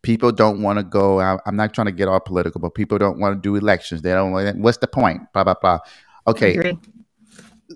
[0.09, 1.43] People don't want to go out.
[1.45, 4.01] I'm not trying to get all political, but people don't want to do elections.
[4.01, 4.57] They don't want.
[4.57, 5.21] What's the point?
[5.35, 5.81] Blah blah blah.
[6.27, 6.73] Okay.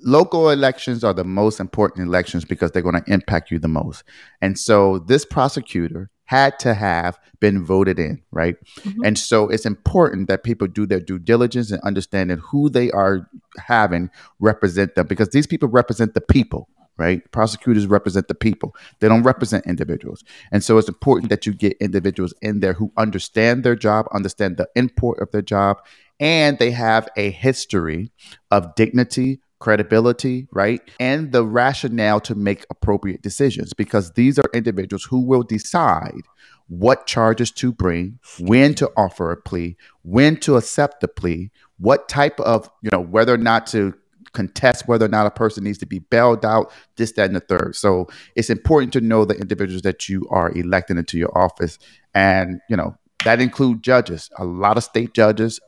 [0.02, 4.04] Local elections are the most important elections because they're going to impact you the most.
[4.40, 8.56] And so this prosecutor had to have been voted in, right?
[8.80, 9.04] Mm-hmm.
[9.04, 13.28] And so it's important that people do their due diligence and understanding who they are
[13.58, 14.08] having
[14.40, 17.22] represent them because these people represent the people right?
[17.32, 20.22] Prosecutors represent the people, they don't represent individuals.
[20.50, 24.56] And so it's important that you get individuals in there who understand their job, understand
[24.56, 25.78] the import of their job,
[26.20, 28.12] and they have a history
[28.50, 30.80] of dignity, credibility, right?
[30.98, 36.22] And the rationale to make appropriate decisions because these are individuals who will decide
[36.68, 42.08] what charges to bring, when to offer a plea, when to accept the plea, what
[42.08, 43.94] type of, you know, whether or not to
[44.32, 47.40] contest whether or not a person needs to be bailed out, this, that, and the
[47.40, 47.76] third.
[47.76, 51.78] So it's important to know the individuals that you are electing into your office.
[52.14, 54.30] And, you know, that include judges.
[54.38, 55.60] A lot of state judges,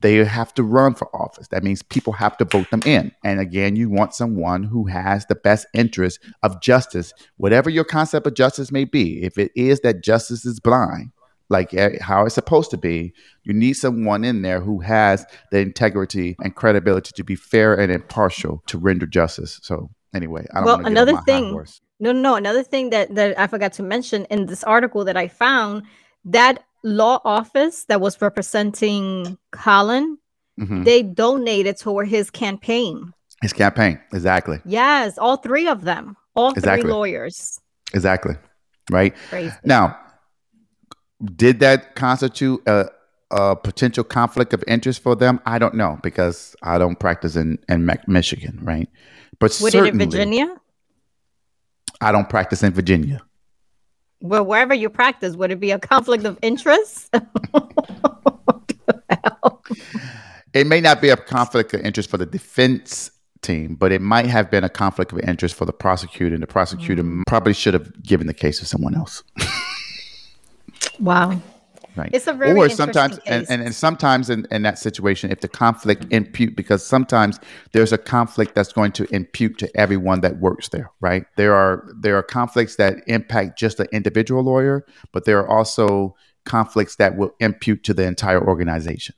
[0.00, 1.48] they have to run for office.
[1.48, 3.12] That means people have to vote them in.
[3.24, 8.26] And again, you want someone who has the best interest of justice, whatever your concept
[8.26, 9.22] of justice may be.
[9.22, 11.10] If it is that justice is blind,
[11.50, 13.12] like eh, how it's supposed to be.
[13.42, 17.92] You need someone in there who has the integrity and credibility to be fair and
[17.92, 19.60] impartial to render justice.
[19.62, 21.62] So anyway, I don't well, another thing.
[21.98, 25.28] No, no, another thing that that I forgot to mention in this article that I
[25.28, 25.82] found
[26.24, 30.16] that law office that was representing Colin,
[30.58, 30.84] mm-hmm.
[30.84, 33.12] they donated toward his campaign.
[33.42, 34.60] His campaign, exactly.
[34.64, 36.82] Yes, all three of them, all exactly.
[36.82, 37.60] three lawyers.
[37.94, 38.36] Exactly.
[38.90, 39.14] Right.
[39.28, 39.54] Crazy.
[39.64, 39.98] Now,
[41.24, 42.90] did that constitute a,
[43.30, 45.40] a, potential conflict of interest for them?
[45.46, 48.88] I don't know because I don't practice in, in Michigan, right?
[49.38, 50.56] But would it in Virginia?
[52.00, 53.20] I don't practice in Virginia.
[54.22, 57.14] Well, wherever you practice, would it be a conflict of interest?
[60.52, 63.10] it may not be a conflict of interest for the defense
[63.42, 66.46] team, but it might have been a conflict of interest for the prosecutor, and the
[66.46, 67.22] prosecutor mm.
[67.26, 69.22] probably should have given the case to someone else.
[71.00, 71.40] Wow.
[71.96, 72.10] Right.
[72.12, 75.48] It's a very or sometimes and, and, and sometimes in, in that situation if the
[75.48, 77.40] conflict impute because sometimes
[77.72, 81.92] there's a conflict that's going to impute to everyone that works there right there are
[81.98, 87.16] there are conflicts that impact just an individual lawyer but there are also conflicts that
[87.16, 89.16] will impute to the entire organization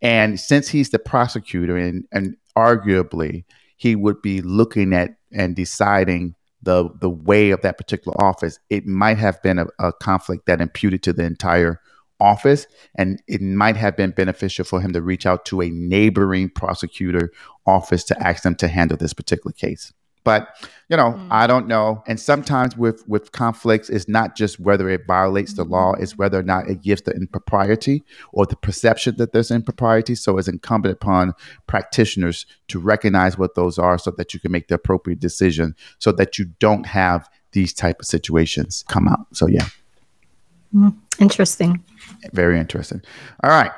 [0.00, 3.44] and since he's the prosecutor and and arguably
[3.76, 8.86] he would be looking at and deciding the the way of that particular office it
[8.86, 11.80] might have been a, a conflict that imputed to the entire
[12.20, 16.48] office and it might have been beneficial for him to reach out to a neighboring
[16.48, 17.32] prosecutor
[17.66, 19.92] office to ask them to handle this particular case
[20.24, 20.48] but
[20.88, 21.28] you know Mm.
[21.30, 25.64] i don't know and sometimes with with conflicts it's not just whether it violates the
[25.64, 30.14] law it's whether or not it gives the impropriety or the perception that there's impropriety
[30.14, 31.32] so it's incumbent upon
[31.66, 36.12] practitioners to recognize what those are so that you can make the appropriate decision so
[36.12, 39.66] that you don't have these type of situations come out so yeah
[41.20, 41.84] Interesting.
[42.32, 43.02] very interesting.
[43.44, 43.70] All right.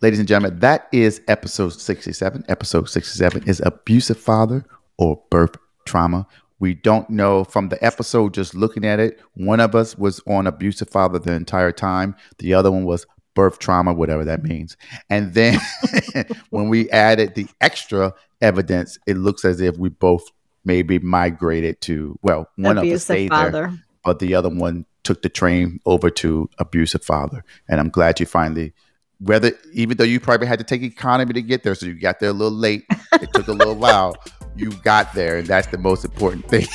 [0.00, 2.44] Ladies and gentlemen, that is episode 67.
[2.48, 4.64] Episode 67 is abusive father
[4.98, 6.26] or birth trauma.
[6.58, 10.46] We don't know from the episode, just looking at it, one of us was on
[10.46, 12.14] abusive father the entire time.
[12.38, 14.76] The other one was birth trauma, whatever that means.
[15.10, 15.58] And then
[16.50, 20.24] when we added the extra evidence, it looks as if we both
[20.64, 23.78] maybe migrated to, well, one of us Abusive stayed there father.
[24.04, 27.44] but the other one took the train over to abusive father.
[27.68, 28.72] And I'm glad you finally,
[29.18, 32.20] whether even though you probably had to take economy to get there, so you got
[32.20, 32.84] there a little late.
[33.14, 34.16] It took a little while.
[34.56, 36.66] You got there, and that's the most important thing.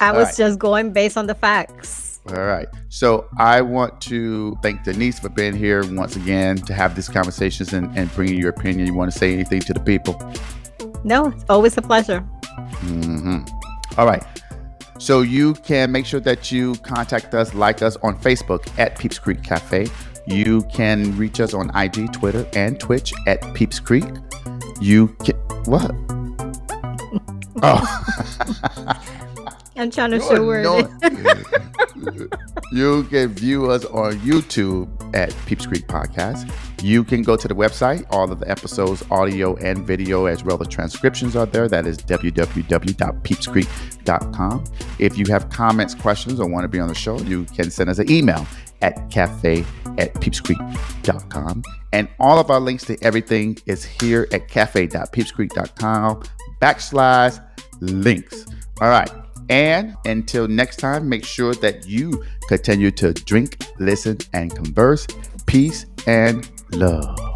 [0.00, 0.36] I was right.
[0.36, 2.20] just going based on the facts.
[2.28, 2.68] All right.
[2.90, 7.72] So I want to thank Denise for being here once again to have these conversations
[7.72, 8.86] and, and bringing your opinion.
[8.86, 10.20] You want to say anything to the people?
[11.02, 12.20] No, it's always a pleasure.
[12.20, 13.40] hmm
[13.96, 14.22] All right.
[14.98, 19.18] So you can make sure that you contact us, like us on Facebook at Peeps
[19.18, 19.86] Creek Cafe.
[20.26, 24.04] You can reach us on IG, Twitter, and Twitch at Peeps Creek.
[24.78, 25.90] You can what?
[27.62, 28.96] Oh,
[29.76, 30.60] I'm trying to show where
[32.72, 36.52] you can view us on YouTube at Peeps Creek Podcast.
[36.82, 38.04] You can go to the website.
[38.10, 41.68] All of the episodes, audio and video, as well as transcriptions are there.
[41.68, 44.64] That is www.peepscreek.com.
[44.98, 47.90] If you have comments, questions, or want to be on the show, you can send
[47.90, 48.46] us an email
[48.82, 49.64] at cafe
[49.98, 51.62] at peepscreek.com.
[51.92, 56.22] And all of our links to everything is here at cafe.peepscreek.com
[56.60, 57.44] backslash
[57.80, 58.46] links.
[58.80, 59.10] All right.
[59.48, 65.06] And until next time, make sure that you continue to drink, listen, and converse.
[65.46, 67.29] Peace and love.